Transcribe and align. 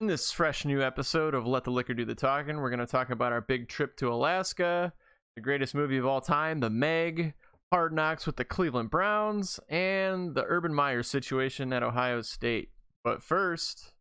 In 0.00 0.06
this 0.06 0.32
fresh 0.32 0.64
new 0.64 0.80
episode 0.80 1.34
of 1.34 1.46
Let 1.46 1.64
the 1.64 1.70
Liquor 1.70 1.92
Do 1.92 2.06
the 2.06 2.14
Talking, 2.14 2.56
we're 2.56 2.70
going 2.70 2.80
to 2.80 2.86
talk 2.86 3.10
about 3.10 3.32
our 3.32 3.42
big 3.42 3.68
trip 3.68 3.98
to 3.98 4.08
Alaska, 4.10 4.94
the 5.34 5.42
greatest 5.42 5.74
movie 5.74 5.98
of 5.98 6.06
all 6.06 6.22
time, 6.22 6.60
The 6.60 6.70
Meg, 6.70 7.34
Hard 7.70 7.92
Knocks 7.92 8.24
with 8.24 8.36
the 8.36 8.44
Cleveland 8.46 8.88
Browns, 8.88 9.60
and 9.68 10.34
the 10.34 10.42
Urban 10.48 10.72
Meyer 10.72 11.02
situation 11.02 11.70
at 11.74 11.82
Ohio 11.82 12.22
State. 12.22 12.70
But 13.04 13.22
first, 13.22 13.92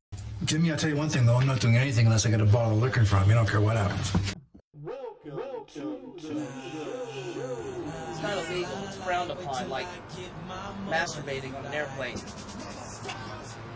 Jimmy, 0.46 0.72
I'll 0.72 0.78
tell 0.78 0.90
you 0.90 0.96
one 0.96 1.10
thing 1.10 1.26
though, 1.26 1.36
I'm 1.36 1.46
not 1.46 1.60
doing 1.60 1.76
anything 1.76 2.06
unless 2.06 2.26
I 2.26 2.30
get 2.30 2.40
a 2.40 2.46
bottle 2.46 2.78
of 2.78 2.82
liquor 2.82 3.04
from 3.04 3.28
you. 3.28 3.34
I 3.34 3.36
don't 3.36 3.50
care 3.50 3.60
what 3.60 3.76
happens. 3.76 4.36
Welcome 4.82 6.14
to 6.20 6.28
the 6.30 6.46
show. 6.72 7.58
It's 8.10 8.22
not 8.24 8.38
illegal. 8.48 8.72
It's 8.86 8.96
frowned 8.96 9.32
upon, 9.32 9.70
like 9.70 9.88
masturbating 10.88 11.58
on 11.58 11.66
an 11.66 11.74
airplane. 11.74 12.16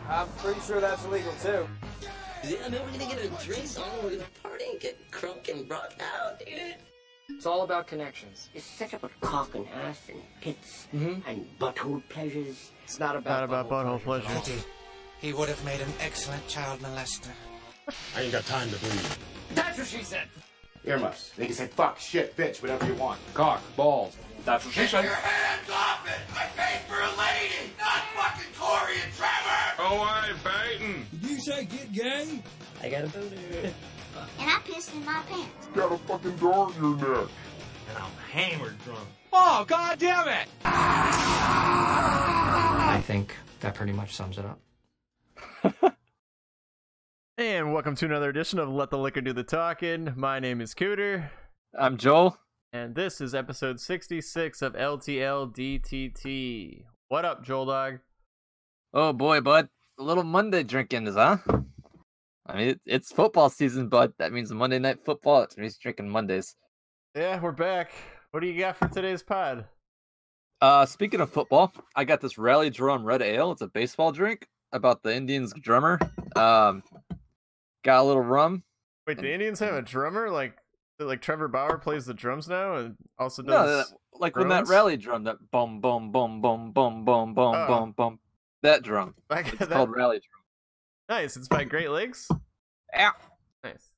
I'm 0.08 0.30
pretty 0.38 0.62
sure 0.62 0.80
that's 0.80 1.04
illegal 1.04 1.34
too. 1.42 1.68
Yeah, 2.43 2.67
man, 2.70 2.81
we're 2.83 2.99
gonna 2.99 3.11
get 3.15 3.23
a 3.23 3.29
drink 3.45 3.65
on, 3.77 4.03
we're 4.03 4.09
gonna 4.11 4.23
party 4.41 4.65
and 4.71 4.79
get 4.79 5.11
crunk 5.11 5.49
and 5.49 5.70
rock 5.70 5.93
out, 6.21 6.39
dude. 6.39 6.75
It's 7.29 7.45
all 7.45 7.61
about 7.63 7.88
connections. 7.88 8.49
It's 8.53 8.66
such 8.66 8.93
about 8.93 9.11
cock 9.21 9.55
and 9.55 9.66
ass 9.69 10.02
and 10.09 10.21
tits 10.41 10.88
Mhm. 10.93 11.23
and 11.25 11.47
butthole 11.59 12.03
pleasures. 12.09 12.71
It's 12.83 12.99
not 12.99 13.16
about 13.16 13.49
not 13.49 13.66
about 13.66 13.69
butthole 13.69 14.03
pleasures. 14.03 14.29
Pity. 14.41 14.63
He 15.21 15.31
would 15.31 15.47
have 15.47 15.63
made 15.63 15.79
an 15.79 15.93
excellent 16.02 16.45
child 16.49 16.81
molester. 16.81 17.31
I 18.16 18.21
ain't 18.23 18.31
got 18.33 18.45
time 18.45 18.69
to 18.71 18.77
bleed. 18.77 18.99
That's 19.52 19.77
what 19.77 19.88
she 19.88 20.03
said. 20.03 20.27
Earmuffs. 20.83 21.31
They 21.38 21.45
can 21.45 21.55
say 21.55 21.67
fuck, 21.67 21.97
shit, 21.97 22.35
bitch, 22.35 22.61
whatever 22.61 22.85
you 22.85 22.94
want. 22.95 23.19
Cock, 23.33 23.61
balls. 23.77 24.17
That's 24.44 24.66
what 24.66 24.73
she 24.73 24.85
said. 24.85 25.05
Gay? 32.93 32.99
I 32.99 33.02
got 33.02 33.15
a 33.15 33.20
boner. 33.20 33.73
And 34.39 34.49
I 34.49 34.59
pissed 34.63 34.94
in 34.94 35.03
my 35.05 35.22
pants. 35.27 35.67
Got 35.73 35.91
a 35.91 35.97
fucking 35.99 36.36
dog 36.38 36.75
in 36.77 36.83
your 36.83 36.97
neck. 36.97 37.27
And 37.89 37.97
I'm 37.97 38.11
hammered 38.31 38.77
drunk. 38.83 39.08
Oh, 39.31 39.66
god 39.67 39.97
damn 40.00 40.27
it! 40.27 40.47
I 40.66 41.41
think 43.05 43.35
that 43.61 43.73
pretty 43.73 43.94
much 43.94 44.13
sums 44.13 44.38
it 44.38 44.45
up. 44.45 44.59
and 47.38 47.73
welcome 47.73 47.95
to 47.95 48.05
another 48.05 48.30
edition 48.30 48.59
of 48.59 48.69
Let 48.69 48.91
the 48.91 48.97
Liquor 48.97 49.22
Do 49.22 49.33
the 49.33 49.44
Talking. 49.44 50.13
My 50.16 50.39
name 50.39 50.61
is 50.61 50.75
Cooter, 50.75 51.30
I'm 51.78 51.97
Joel. 51.97 52.38
and 52.72 52.94
this 52.94 53.19
is 53.22 53.33
episode 53.33 53.80
66 53.80 54.61
of 54.61 54.73
LTL 54.73 55.55
DTT. 55.55 56.83
What 57.07 57.25
up, 57.25 57.44
Joel 57.44 57.66
Dog? 57.66 58.00
Oh 58.94 59.13
boy, 59.13 59.41
bud. 59.41 59.69
A 60.00 60.03
little 60.03 60.23
Monday 60.23 60.61
drinking 60.63 61.07
is, 61.07 61.16
huh? 61.16 61.38
I 62.45 62.58
mean, 62.58 62.67
it, 62.69 62.81
it's 62.86 63.11
football 63.11 63.49
season, 63.49 63.88
bud. 63.89 64.13
That 64.19 64.33
means 64.33 64.52
Monday 64.52 64.80
night 64.80 64.99
football. 65.03 65.41
It 65.44 65.58
means 65.58 65.77
drinking 65.77 66.09
Mondays. 66.09 66.55
Yeah, 67.16 67.39
we're 67.39 67.52
back. 67.52 67.91
What 68.31 68.41
do 68.41 68.47
you 68.47 68.59
got 68.59 68.75
for 68.75 68.88
today's 68.88 69.23
pod? 69.23 69.66
Uh, 70.61 70.85
speaking 70.85 71.22
of 71.22 71.30
football, 71.31 71.73
I 71.95 72.03
got 72.03 72.22
this 72.22 72.38
Rally 72.38 72.69
Drum 72.69 73.03
Red 73.05 73.22
Ale. 73.22 73.52
It's 73.52 73.61
a 73.61 73.67
baseball 73.67 74.11
drink 74.11 74.47
about 74.72 75.03
the 75.03 75.16
Indians 75.16 75.53
drummer. 75.61 76.00
Um, 76.35 76.83
got 77.83 78.02
a 78.02 78.03
little 78.03 78.22
rum. 78.23 78.63
Wait, 79.07 79.17
the 79.17 79.31
Indians 79.31 79.59
have 79.59 79.75
a 79.75 79.81
drummer? 79.81 80.30
Like, 80.30 80.57
like 81.00 81.22
Trevor 81.22 81.47
Bauer 81.50 81.78
plays 81.78 82.05
the 82.05 82.13
drums 82.13 82.47
now, 82.47 82.75
and 82.78 82.95
also 83.19 83.41
No, 83.41 83.52
does. 83.52 83.89
that- 83.89 83.97
like 84.19 84.35
when 84.38 84.47
that 84.50 84.67
rally 84.67 84.95
drum, 84.95 85.23
that 85.23 85.38
boom, 85.52 85.81
boom, 85.81 86.11
boom, 86.11 86.39
boom, 86.39 86.72
boom, 86.72 87.03
boom, 87.03 87.33
boom, 87.33 87.55
Oh. 87.55 87.67
boom, 87.67 87.91
boom. 87.94 88.19
That 88.61 88.83
drum. 88.83 89.16
It's 89.31 89.52
that- 89.57 89.69
called 89.69 89.89
rally 89.95 90.19
drum. 90.19 90.42
Nice. 91.09 91.36
It's 91.38 91.48
by 91.48 91.64
Great 91.64 91.90
Lakes. 91.90 92.28
Yeah. 92.94 93.12
Nice. 93.64 93.90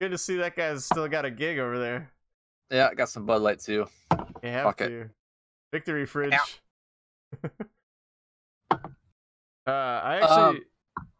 Good 0.00 0.10
to 0.12 0.18
see 0.18 0.36
that 0.36 0.56
guy's 0.56 0.84
still 0.84 1.08
got 1.08 1.24
a 1.24 1.30
gig 1.30 1.58
over 1.58 1.78
there. 1.78 2.10
Yeah, 2.70 2.88
I 2.90 2.94
got 2.94 3.08
some 3.08 3.26
Bud 3.26 3.42
Light 3.42 3.60
too. 3.60 3.86
You 4.42 4.48
have 4.50 4.64
Fuck 4.64 4.80
it. 4.82 4.88
to. 4.88 5.10
Victory 5.72 6.06
fridge. 6.06 6.34
uh, 8.72 8.78
I 9.66 10.20
Um, 10.20 10.56
actually, 10.56 10.60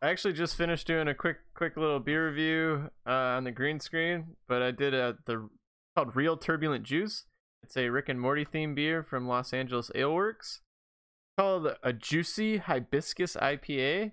I 0.03 0.09
actually 0.11 0.33
just 0.35 0.57
finished 0.57 0.87
doing 0.87 1.09
a 1.09 1.15
quick, 1.15 1.39
quick 1.55 1.77
little 1.77 2.01
beer 2.01 2.29
review 2.29 2.91
uh, 3.07 3.11
on 3.11 3.45
the 3.45 3.53
green 3.53 3.81
screen, 3.81 4.37
but 4.49 4.63
I 4.63 4.71
did 4.71 4.95
a 4.95 5.17
the 5.27 5.49
called 5.97 6.17
Real 6.17 6.37
Turbulent 6.37 6.85
Juice. 6.85 7.25
It's 7.63 7.77
a 7.77 7.91
Rick 7.91 8.09
and 8.09 8.21
Morty 8.21 8.45
themed 8.45 8.75
beer 8.77 9.03
from 9.03 9.29
Los 9.29 9.53
Angeles 9.53 9.91
Ale 9.95 10.15
Works. 10.15 10.61
called 11.39 11.69
a 11.83 11.93
juicy 11.93 12.57
hibiscus 12.59 13.37
IPA, 13.37 14.13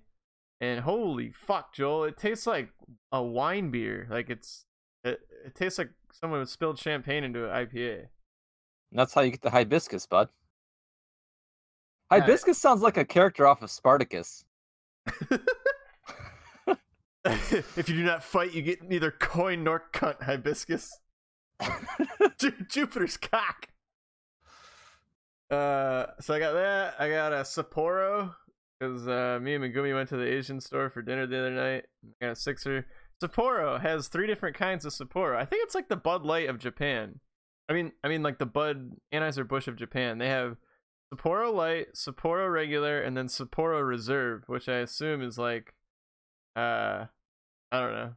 and 0.59 0.79
holy 0.81 1.31
fuck, 1.31 1.73
Joel, 1.73 2.05
it 2.05 2.17
tastes 2.17 2.47
like 2.47 2.69
a 3.11 3.21
wine 3.21 3.69
beer. 3.69 4.07
Like 4.09 4.29
it's, 4.29 4.65
it, 5.03 5.19
it 5.45 5.55
tastes 5.55 5.77
like 5.77 5.91
someone 6.11 6.45
spilled 6.47 6.79
champagne 6.79 7.23
into 7.23 7.45
an 7.45 7.67
IPA. 7.67 8.07
And 8.91 8.99
that's 8.99 9.13
how 9.13 9.21
you 9.21 9.31
get 9.31 9.41
the 9.41 9.51
hibiscus, 9.51 10.05
bud. 10.05 10.29
Hibiscus 12.09 12.57
sounds 12.57 12.81
like 12.81 12.97
a 12.97 13.05
character 13.05 13.45
off 13.45 13.61
of 13.61 13.69
Spartacus. 13.69 14.45
if 17.25 17.89
you 17.89 17.95
do 17.95 18.03
not 18.03 18.23
fight, 18.23 18.53
you 18.53 18.61
get 18.61 18.81
neither 18.81 19.11
coin 19.11 19.63
nor 19.63 19.83
cunt, 19.93 20.23
hibiscus. 20.23 20.89
Ju- 22.39 22.65
Jupiter's 22.69 23.17
cock. 23.17 23.67
Uh, 25.49 26.07
so 26.21 26.33
I 26.33 26.39
got 26.39 26.53
that. 26.53 26.95
I 26.99 27.09
got 27.09 27.33
a 27.33 27.37
Sapporo 27.37 28.33
because 28.79 29.07
uh, 29.07 29.39
me 29.41 29.55
and 29.55 29.63
Megumi 29.63 29.93
went 29.93 30.09
to 30.09 30.17
the 30.17 30.27
Asian 30.27 30.59
store 30.61 30.89
for 30.89 31.01
dinner 31.01 31.25
the 31.25 31.39
other 31.39 31.51
night. 31.51 31.85
I 32.21 32.25
got 32.25 32.31
a 32.33 32.35
sixer. 32.35 32.85
Sapporo 33.21 33.81
has 33.81 34.07
three 34.07 34.27
different 34.27 34.55
kinds 34.55 34.85
of 34.85 34.93
Sapporo. 34.93 35.35
I 35.35 35.45
think 35.45 35.63
it's 35.63 35.75
like 35.75 35.89
the 35.89 35.95
Bud 35.95 36.23
Light 36.23 36.49
of 36.49 36.59
Japan. 36.59 37.19
I 37.69 37.73
mean, 37.73 37.91
I 38.03 38.07
mean 38.07 38.23
like 38.23 38.37
the 38.37 38.45
Bud 38.45 38.91
Anheuser 39.13 39.47
Busch 39.47 39.67
of 39.67 39.75
Japan. 39.75 40.19
They 40.19 40.29
have 40.29 40.57
Sapporo 41.13 41.53
Light, 41.53 41.87
Sapporo 41.95 42.51
Regular, 42.51 43.01
and 43.01 43.17
then 43.17 43.27
Sapporo 43.27 43.85
Reserve, 43.85 44.43
which 44.47 44.69
I 44.69 44.77
assume 44.77 45.21
is 45.21 45.37
like, 45.37 45.73
uh, 46.55 47.05
I 47.71 47.79
don't 47.79 47.93
know, 47.93 48.13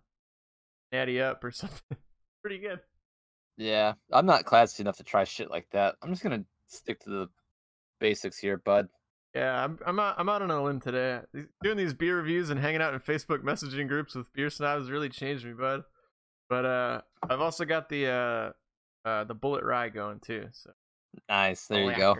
Natty 0.92 1.20
Up 1.20 1.42
or 1.42 1.50
something. 1.50 1.96
Pretty 2.42 2.58
good. 2.58 2.80
Yeah, 3.56 3.94
I'm 4.12 4.26
not 4.26 4.44
classy 4.44 4.82
enough 4.82 4.96
to 4.98 5.04
try 5.04 5.24
shit 5.24 5.50
like 5.50 5.68
that. 5.72 5.96
I'm 6.02 6.10
just 6.10 6.22
gonna 6.22 6.44
stick 6.66 7.00
to 7.00 7.10
the 7.10 7.28
basics 8.00 8.38
here, 8.38 8.56
bud. 8.56 8.88
Yeah, 9.34 9.64
I'm 9.64 9.78
I'm 9.86 10.00
out, 10.00 10.16
I'm 10.18 10.28
out 10.28 10.42
on 10.42 10.50
a 10.50 10.62
limb 10.62 10.80
today. 10.80 11.20
Doing 11.62 11.76
these 11.76 11.94
beer 11.94 12.16
reviews 12.16 12.50
and 12.50 12.58
hanging 12.58 12.82
out 12.82 12.94
in 12.94 13.00
Facebook 13.00 13.42
messaging 13.42 13.86
groups 13.86 14.14
with 14.14 14.32
beer 14.32 14.50
snobs 14.50 14.90
really 14.90 15.08
changed 15.08 15.44
me, 15.44 15.52
bud. 15.52 15.82
But 16.48 16.64
uh, 16.64 17.00
I've 17.28 17.40
also 17.40 17.64
got 17.64 17.88
the 17.88 18.08
uh, 18.08 19.08
uh, 19.08 19.24
the 19.24 19.34
Bulleit 19.34 19.62
Rye 19.62 19.88
going 19.88 20.18
too. 20.18 20.48
So 20.50 20.70
Nice. 21.28 21.66
There 21.66 21.82
you 21.82 21.96
go. 21.96 22.16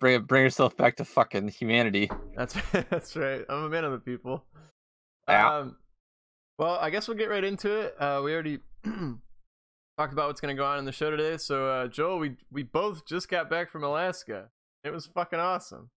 Bring 0.00 0.22
bring 0.22 0.42
yourself 0.42 0.76
back 0.76 0.96
to 0.96 1.04
fucking 1.04 1.48
humanity. 1.48 2.10
That's 2.36 2.56
that's 2.90 3.16
right. 3.16 3.44
I'm 3.48 3.64
a 3.64 3.68
man 3.68 3.84
of 3.84 3.92
the 3.92 3.98
people. 3.98 4.44
Yeah. 5.28 5.58
Um, 5.58 5.76
well, 6.58 6.78
I 6.80 6.90
guess 6.90 7.08
we'll 7.08 7.16
get 7.16 7.30
right 7.30 7.44
into 7.44 7.72
it. 7.72 7.94
Uh, 8.00 8.20
we 8.24 8.32
already 8.32 8.58
talked 8.84 10.12
about 10.12 10.26
what's 10.26 10.40
going 10.40 10.54
to 10.54 10.60
go 10.60 10.66
on 10.66 10.78
in 10.78 10.84
the 10.84 10.92
show 10.92 11.10
today. 11.10 11.36
So, 11.36 11.68
uh, 11.68 11.86
Joel, 11.86 12.18
we 12.18 12.36
we 12.50 12.62
both 12.64 13.06
just 13.06 13.28
got 13.28 13.48
back 13.48 13.70
from 13.70 13.84
Alaska. 13.84 14.48
It 14.84 14.92
was 14.92 15.06
fucking 15.06 15.38
awesome. 15.38 15.90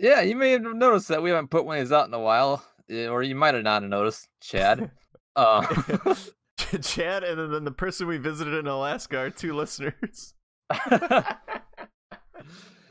Yeah, 0.00 0.22
you 0.22 0.34
may 0.34 0.52
have 0.52 0.62
noticed 0.62 1.08
that 1.08 1.22
we 1.22 1.28
haven't 1.28 1.50
put 1.50 1.66
one 1.66 1.76
of 1.76 1.84
these 1.84 1.92
out 1.92 2.08
in 2.08 2.14
a 2.14 2.18
while, 2.18 2.64
eh, 2.88 3.06
or 3.06 3.22
you 3.22 3.34
might 3.34 3.52
have 3.54 3.64
not 3.64 3.82
noticed, 3.82 4.28
Chad. 4.40 4.90
uh, 5.36 5.66
Chad 6.82 7.22
and 7.22 7.52
then 7.52 7.64
the 7.64 7.70
person 7.70 8.06
we 8.06 8.16
visited 8.16 8.54
in 8.54 8.66
Alaska 8.66 9.18
are 9.18 9.30
two 9.30 9.52
listeners. 9.52 10.32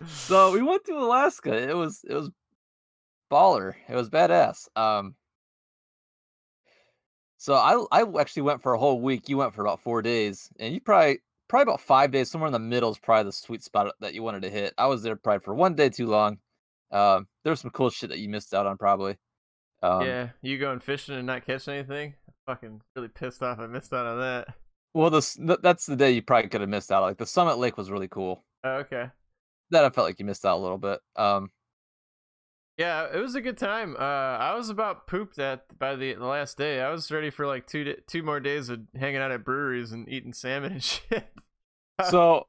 so 0.07 0.51
we 0.51 0.61
went 0.61 0.85
to 0.85 0.93
Alaska. 0.93 1.51
It 1.69 1.75
was 1.75 2.01
it 2.07 2.13
was 2.13 2.29
baller. 3.31 3.73
It 3.87 3.95
was 3.95 4.09
badass. 4.09 4.67
Um 4.75 5.15
so 7.37 7.55
I 7.55 7.83
I 7.91 8.05
actually 8.19 8.43
went 8.43 8.61
for 8.61 8.73
a 8.73 8.79
whole 8.79 9.01
week. 9.01 9.29
You 9.29 9.37
went 9.37 9.55
for 9.55 9.61
about 9.61 9.81
four 9.81 10.01
days, 10.03 10.49
and 10.59 10.73
you 10.73 10.81
probably 10.81 11.19
probably 11.47 11.63
about 11.63 11.81
five 11.81 12.11
days. 12.11 12.29
Somewhere 12.29 12.47
in 12.49 12.53
the 12.53 12.59
middle 12.59 12.91
is 12.91 12.99
probably 12.99 13.25
the 13.25 13.31
sweet 13.31 13.63
spot 13.63 13.93
that 13.99 14.13
you 14.13 14.21
wanted 14.21 14.43
to 14.43 14.49
hit. 14.49 14.73
I 14.77 14.87
was 14.87 15.01
there 15.01 15.15
probably 15.15 15.39
for 15.39 15.55
one 15.55 15.73
day 15.75 15.89
too 15.89 16.07
long. 16.07 16.39
Um, 16.91 17.27
there 17.43 17.51
was 17.51 17.59
some 17.59 17.71
cool 17.71 17.89
shit 17.89 18.09
that 18.09 18.19
you 18.19 18.29
missed 18.29 18.53
out 18.53 18.65
on 18.65 18.77
probably. 18.77 19.17
Um, 19.81 20.05
yeah, 20.05 20.29
you 20.41 20.57
going 20.57 20.79
fishing 20.79 21.15
and 21.15 21.27
not 21.27 21.45
catching 21.45 21.75
anything? 21.75 22.15
Fucking 22.45 22.81
really 22.95 23.07
pissed 23.07 23.41
off. 23.43 23.59
I 23.59 23.67
missed 23.67 23.93
out 23.93 24.05
on 24.05 24.19
that. 24.19 24.55
Well, 24.93 25.09
this 25.09 25.35
th- 25.35 25.59
that's 25.61 25.85
the 25.85 25.95
day 25.95 26.11
you 26.11 26.21
probably 26.21 26.49
could 26.49 26.61
have 26.61 26.69
missed 26.69 26.91
out. 26.91 27.03
Like 27.03 27.17
the 27.17 27.25
Summit 27.25 27.57
Lake 27.59 27.77
was 27.77 27.91
really 27.91 28.07
cool. 28.07 28.43
Oh, 28.63 28.77
okay. 28.77 29.09
That 29.69 29.85
I 29.85 29.89
felt 29.91 30.07
like 30.07 30.19
you 30.19 30.25
missed 30.25 30.45
out 30.45 30.57
a 30.57 30.61
little 30.61 30.79
bit. 30.79 30.99
Um, 31.15 31.51
Yeah, 32.77 33.07
it 33.13 33.19
was 33.19 33.35
a 33.35 33.41
good 33.41 33.57
time. 33.57 33.95
Uh, 33.97 34.01
I 34.01 34.55
was 34.55 34.69
about 34.69 35.05
pooped 35.05 35.37
at 35.37 35.77
by 35.77 35.95
the, 35.95 36.13
the 36.15 36.25
last 36.25 36.57
day. 36.57 36.81
I 36.81 36.89
was 36.89 37.11
ready 37.11 37.29
for 37.29 37.45
like 37.45 37.67
two 37.67 37.95
two 38.07 38.23
more 38.23 38.39
days 38.39 38.69
of 38.69 38.79
hanging 38.99 39.21
out 39.21 39.31
at 39.31 39.45
breweries 39.45 39.91
and 39.91 40.09
eating 40.09 40.33
salmon 40.33 40.71
and 40.73 40.83
shit. 40.83 41.27
so 42.09 42.47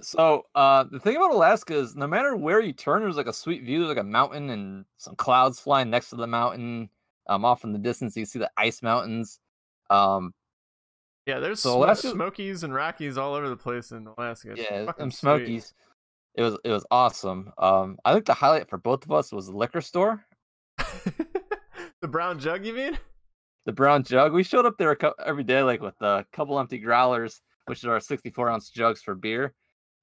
so 0.00 0.44
uh 0.54 0.84
the 0.84 1.00
thing 1.00 1.16
about 1.16 1.32
alaska 1.32 1.74
is 1.74 1.96
no 1.96 2.06
matter 2.06 2.36
where 2.36 2.60
you 2.60 2.72
turn 2.72 3.02
there's 3.02 3.16
like 3.16 3.26
a 3.26 3.32
sweet 3.32 3.62
view 3.64 3.78
there's 3.80 3.88
like 3.96 3.98
a 4.04 4.06
mountain 4.06 4.50
and 4.50 4.84
some 4.96 5.16
clouds 5.16 5.58
flying 5.60 5.90
next 5.90 6.10
to 6.10 6.16
the 6.16 6.26
mountain 6.26 6.88
Um, 7.26 7.44
off 7.44 7.62
in 7.64 7.72
the 7.72 7.78
distance, 7.78 8.16
you 8.16 8.24
see 8.24 8.38
the 8.38 8.50
ice 8.56 8.82
mountains. 8.82 9.38
Um, 9.90 10.32
Yeah, 11.26 11.40
there's 11.40 11.60
So 11.60 11.76
Alaska- 11.76 12.10
Smokies 12.12 12.62
and 12.64 12.72
Rockies 12.72 13.18
all 13.18 13.34
over 13.34 13.48
the 13.50 13.56
place 13.56 13.90
in 13.90 14.06
Alaska. 14.06 14.52
It's 14.52 14.60
yeah, 14.62 14.90
sweet. 14.92 15.12
Smokies. 15.12 15.74
It 16.36 16.42
was 16.42 16.56
it 16.64 16.70
was 16.70 16.86
awesome. 16.90 17.52
Um, 17.58 17.98
I 18.04 18.12
think 18.14 18.24
the 18.24 18.32
highlight 18.32 18.70
for 18.70 18.78
both 18.78 19.04
of 19.04 19.12
us 19.12 19.30
was 19.32 19.46
the 19.46 19.56
liquor 19.56 19.80
store, 19.82 20.24
the 22.00 22.08
brown 22.08 22.38
jug, 22.38 22.64
you 22.64 22.72
mean? 22.74 22.98
the 23.66 23.72
brown 23.72 24.02
jug. 24.04 24.32
We 24.32 24.42
showed 24.42 24.64
up 24.64 24.78
there 24.78 24.96
every 25.26 25.44
day, 25.44 25.62
like 25.62 25.82
with 25.82 26.00
a 26.00 26.24
couple 26.32 26.58
empty 26.58 26.78
growlers, 26.78 27.42
which 27.66 27.84
are 27.84 27.92
our 27.92 28.00
64 28.00 28.48
ounce 28.48 28.70
jugs 28.70 29.02
for 29.02 29.14
beer, 29.14 29.52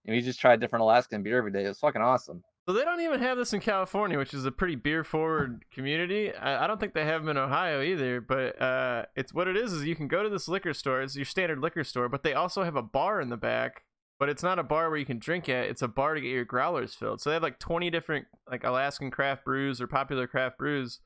and 0.05 0.15
we 0.15 0.21
just 0.21 0.39
tried 0.39 0.59
different 0.59 0.83
Alaskan 0.83 1.23
beer 1.23 1.37
every 1.37 1.51
day. 1.51 1.65
It 1.65 1.69
was 1.69 1.79
fucking 1.79 2.01
awesome. 2.01 2.43
So 2.67 2.73
they 2.73 2.83
don't 2.83 3.01
even 3.01 3.19
have 3.19 3.37
this 3.37 3.53
in 3.53 3.59
California, 3.59 4.17
which 4.17 4.33
is 4.33 4.45
a 4.45 4.51
pretty 4.51 4.75
beer 4.75 5.03
forward 5.03 5.65
community. 5.71 6.33
I, 6.33 6.63
I 6.63 6.67
don't 6.67 6.79
think 6.79 6.93
they 6.93 7.05
have 7.05 7.21
them 7.21 7.29
in 7.29 7.37
Ohio 7.37 7.81
either. 7.81 8.21
But 8.21 8.59
uh, 8.59 9.05
it's 9.15 9.33
what 9.33 9.47
it 9.47 9.55
is 9.55 9.71
is 9.71 9.83
you 9.83 9.95
can 9.95 10.07
go 10.07 10.23
to 10.23 10.29
this 10.29 10.47
liquor 10.47 10.73
store. 10.73 11.01
It's 11.01 11.15
your 11.15 11.25
standard 11.25 11.59
liquor 11.59 11.83
store, 11.83 12.09
but 12.09 12.23
they 12.23 12.33
also 12.33 12.63
have 12.63 12.75
a 12.75 12.81
bar 12.81 13.21
in 13.21 13.29
the 13.29 13.37
back. 13.37 13.83
But 14.17 14.29
it's 14.29 14.41
not 14.43 14.59
a 14.59 14.63
bar 14.63 14.89
where 14.89 14.97
you 14.97 15.05
can 15.05 15.19
drink 15.19 15.49
at. 15.49 15.65
It's 15.65 15.81
a 15.81 15.87
bar 15.87 16.13
to 16.13 16.21
get 16.21 16.29
your 16.29 16.45
growlers 16.45 16.95
filled. 16.95 17.21
So 17.21 17.29
they 17.29 17.33
have 17.33 17.43
like 17.43 17.59
20 17.59 17.89
different 17.89 18.25
like 18.49 18.63
Alaskan 18.63 19.11
craft 19.11 19.43
brews 19.43 19.81
or 19.81 19.87
popular 19.87 20.25
craft 20.25 20.57
brews, 20.57 20.99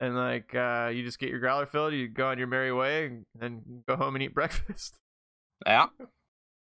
and 0.00 0.16
like 0.16 0.54
uh, 0.54 0.90
you 0.92 1.02
just 1.04 1.18
get 1.18 1.30
your 1.30 1.38
growler 1.38 1.66
filled. 1.66 1.94
You 1.94 2.08
go 2.08 2.28
on 2.28 2.38
your 2.38 2.48
merry 2.48 2.72
way, 2.72 3.06
and 3.06 3.24
then 3.34 3.84
go 3.86 3.96
home 3.96 4.16
and 4.16 4.22
eat 4.22 4.34
breakfast. 4.34 4.98
Yeah, 5.64 5.86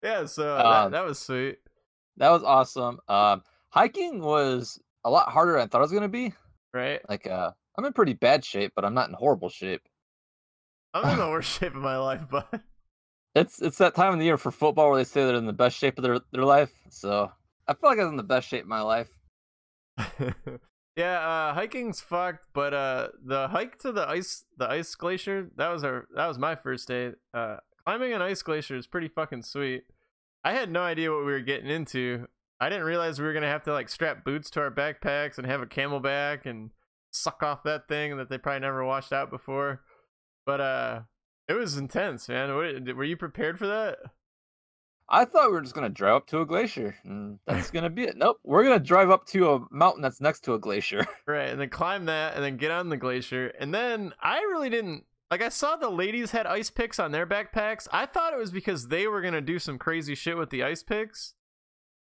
yeah, 0.03 0.27
so 0.27 0.57
Um, 0.59 0.93
that, 0.93 0.99
that 0.99 1.05
was 1.07 1.19
sweet. 1.19 1.59
That 2.17 2.31
was 2.31 2.43
awesome. 2.43 2.99
Um, 3.09 3.43
hiking 3.71 4.21
was 4.21 4.81
a 5.05 5.11
lot 5.11 5.31
harder 5.31 5.53
than 5.53 5.63
I 5.63 5.67
thought 5.67 5.79
it 5.79 5.83
was 5.83 5.93
gonna 5.93 6.09
be. 6.09 6.33
Right? 6.73 7.01
Like, 7.09 7.27
uh, 7.27 7.53
I'm 7.77 7.85
in 7.85 7.93
pretty 7.93 8.15
bad 8.15 8.45
shape, 8.45 8.73
but 8.75 8.85
I'm 8.85 8.95
not 8.95 9.09
in 9.09 9.15
horrible 9.15 9.49
shape. 9.49 9.83
I'm 10.93 11.13
in 11.13 11.19
the 11.19 11.29
worst 11.29 11.59
shape 11.59 11.75
of 11.75 11.83
my 11.83 11.99
life, 11.99 12.23
but. 12.31 12.49
It's 13.37 13.61
it's 13.61 13.79
that 13.79 13.97
time 13.97 14.13
of 14.13 14.21
the 14.21 14.25
year 14.25 14.37
for 14.37 14.53
football 14.53 14.91
where 14.91 14.97
they 14.97 15.03
say 15.03 15.25
they're 15.25 15.35
in 15.35 15.47
the 15.47 15.53
best 15.53 15.77
shape 15.77 15.99
of 15.99 16.05
their, 16.05 16.21
their 16.31 16.45
life. 16.45 16.71
So 16.89 17.33
I 17.67 17.75
feel 17.75 17.91
like 17.91 17.99
I'm 17.99 18.11
in 18.11 18.17
the 18.17 18.23
best 18.23 18.49
shape 18.49 18.63
of 18.63 18.69
my 18.69 18.83
life. 18.83 19.11
yeah, 20.97 21.19
uh, 21.19 21.55
hiking's 21.55 22.01
fucked, 22.01 22.47
but 22.53 22.73
uh, 22.73 23.09
the 23.25 23.49
hike 23.49 23.79
to 23.81 23.91
the 23.91 24.09
ice, 24.09 24.45
the 24.57 24.71
ice 24.71 24.95
glacier, 24.95 25.51
that 25.57 25.69
was 25.71 25.83
our, 25.83 26.07
that 26.15 26.29
was 26.29 26.39
my 26.39 26.55
first 26.55 26.87
day. 26.87 27.11
Uh, 27.33 27.57
climbing 27.85 28.13
an 28.13 28.23
ice 28.23 28.43
glacier 28.43 28.77
is 28.77 28.87
pretty 28.87 29.09
fucking 29.09 29.43
sweet. 29.43 29.83
I 30.45 30.53
had 30.53 30.71
no 30.71 30.83
idea 30.83 31.11
what 31.11 31.25
we 31.25 31.33
were 31.33 31.41
getting 31.41 31.71
into. 31.71 32.27
I 32.61 32.69
didn't 32.69 32.85
realize 32.85 33.19
we 33.19 33.25
were 33.25 33.33
gonna 33.33 33.49
have 33.49 33.65
to 33.65 33.73
like 33.73 33.89
strap 33.89 34.25
boots 34.25 34.51
to 34.51 34.61
our 34.61 34.71
backpacks 34.71 35.39
and 35.39 35.47
have 35.47 35.63
a 35.63 35.67
camelback 35.67 36.45
and 36.45 36.71
suck 37.11 37.43
off 37.43 37.63
that 37.65 37.89
thing 37.89 38.17
that 38.19 38.29
they 38.29 38.39
probably 38.39 38.61
never 38.61 38.85
washed 38.85 39.13
out 39.13 39.31
before. 39.31 39.83
But 40.45 40.61
uh, 40.61 41.01
it 41.49 41.55
was 41.55 41.79
intense, 41.79 42.29
man. 42.29 42.55
What, 42.55 42.95
were 42.95 43.05
you 43.05 43.17
prepared 43.17 43.59
for 43.59 43.67
that? 43.67 43.99
I 45.09 45.25
thought 45.25 45.49
we 45.49 45.53
were 45.53 45.63
just 45.63 45.75
gonna 45.75 45.89
drive 45.89 46.15
up 46.15 46.27
to 46.29 46.41
a 46.41 46.47
glacier, 46.47 46.95
and 47.05 47.39
that's 47.47 47.71
gonna 47.73 47.91
be 47.91 48.05
it. 48.05 48.17
Nope, 48.17 48.39
we're 48.45 48.65
gonna 48.65 48.79
drive 48.81 49.11
up 49.11 49.27
to 49.29 49.55
a 49.55 49.61
mountain 49.71 50.03
that's 50.03 50.21
next 50.21 50.41
to 50.45 50.55
a 50.55 50.59
glacier. 50.59 51.07
Right, 51.27 51.49
and 51.49 51.61
then 51.61 51.71
climb 51.71 52.05
that, 52.07 52.35
and 52.35 52.45
then 52.45 52.59
get 52.59 52.71
on 52.71 52.91
the 52.91 52.97
glacier, 52.99 53.49
and 53.59 53.75
then 53.75 54.13
I 54.23 54.41
really 54.41 54.71
didn't 54.71 55.05
like. 55.31 55.43
I 55.43 55.49
saw 55.49 55.77
the 55.77 55.91
ladies 55.91 56.31
had 56.31 56.47
ice 56.47 56.71
picks 56.71 56.99
on 56.99 57.13
their 57.13 57.27
backpacks. 57.27 57.87
I 57.93 58.07
thought 58.07 58.33
it 58.33 58.39
was 58.39 58.51
because 58.51 58.89
they 58.89 59.07
were 59.07 59.23
gonna 59.23 59.41
do 59.41 59.59
some 59.59 59.79
crazy 59.79 60.15
shit 60.15 60.37
with 60.37 60.51
the 60.51 60.63
ice 60.63 60.83
picks. 60.83 61.35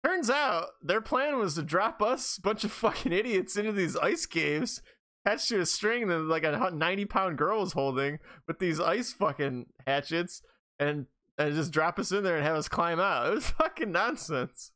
Turns 0.04 0.30
out 0.30 0.70
their 0.82 1.02
plan 1.02 1.38
was 1.38 1.56
to 1.56 1.64
drop 1.64 2.02
us, 2.02 2.38
bunch 2.44 2.64
of 2.64 2.72
fucking 2.72 3.14
idiots, 3.14 3.56
into 3.56 3.72
these 3.72 3.96
ice 3.98 4.26
caves, 4.26 4.82
attached 5.26 5.50
to 5.50 5.60
a 5.62 5.66
string 5.66 6.08
that 6.08 6.20
like 6.20 6.44
a 6.44 6.72
ninety 6.74 7.06
pound 7.06 7.38
girl 7.38 7.60
was 7.62 7.74
holding 7.74 8.20
with 8.48 8.60
these 8.60 8.80
ice 8.80 9.14
fucking 9.14 9.68
hatchets, 9.86 10.42
and 10.80 11.06
and 11.38 11.56
just 11.56 11.72
drop 11.72 12.00
us 12.00 12.12
in 12.12 12.24
there 12.24 12.38
and 12.38 12.46
have 12.46 12.58
us 12.58 12.68
climb 12.68 13.00
out. 13.00 13.28
It 13.32 13.36
was 13.36 13.50
fucking 13.52 13.92
nonsense. 13.92 14.72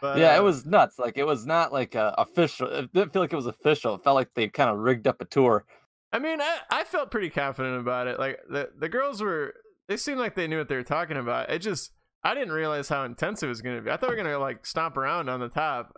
But, 0.00 0.18
yeah, 0.18 0.34
uh, 0.34 0.38
it 0.38 0.42
was 0.42 0.66
nuts. 0.66 0.98
Like 0.98 1.16
it 1.16 1.24
was 1.24 1.46
not 1.46 1.72
like 1.72 1.94
uh, 1.94 2.12
official. 2.18 2.68
It 2.68 2.92
didn't 2.92 3.12
feel 3.12 3.22
like 3.22 3.32
it 3.32 3.36
was 3.36 3.46
official. 3.46 3.94
It 3.94 4.02
felt 4.02 4.16
like 4.16 4.34
they 4.34 4.48
kind 4.48 4.68
of 4.68 4.78
rigged 4.78 5.06
up 5.06 5.22
a 5.22 5.24
tour. 5.24 5.64
I 6.12 6.18
mean, 6.18 6.40
I, 6.40 6.58
I 6.70 6.84
felt 6.84 7.10
pretty 7.10 7.30
confident 7.30 7.80
about 7.80 8.06
it. 8.06 8.18
Like 8.18 8.38
the 8.48 8.70
the 8.78 8.88
girls 8.88 9.22
were, 9.22 9.54
they 9.88 9.96
seemed 9.96 10.18
like 10.18 10.34
they 10.34 10.46
knew 10.46 10.58
what 10.58 10.68
they 10.68 10.76
were 10.76 10.82
talking 10.82 11.16
about. 11.16 11.50
It 11.50 11.60
just, 11.60 11.90
I 12.22 12.34
didn't 12.34 12.52
realize 12.52 12.88
how 12.88 13.04
intense 13.04 13.42
it 13.42 13.46
was 13.48 13.62
gonna 13.62 13.80
be. 13.80 13.90
I 13.90 13.96
thought 13.96 14.10
we 14.10 14.16
were 14.16 14.22
gonna 14.22 14.38
like 14.38 14.66
stomp 14.66 14.96
around 14.96 15.28
on 15.28 15.40
the 15.40 15.48
top. 15.48 15.94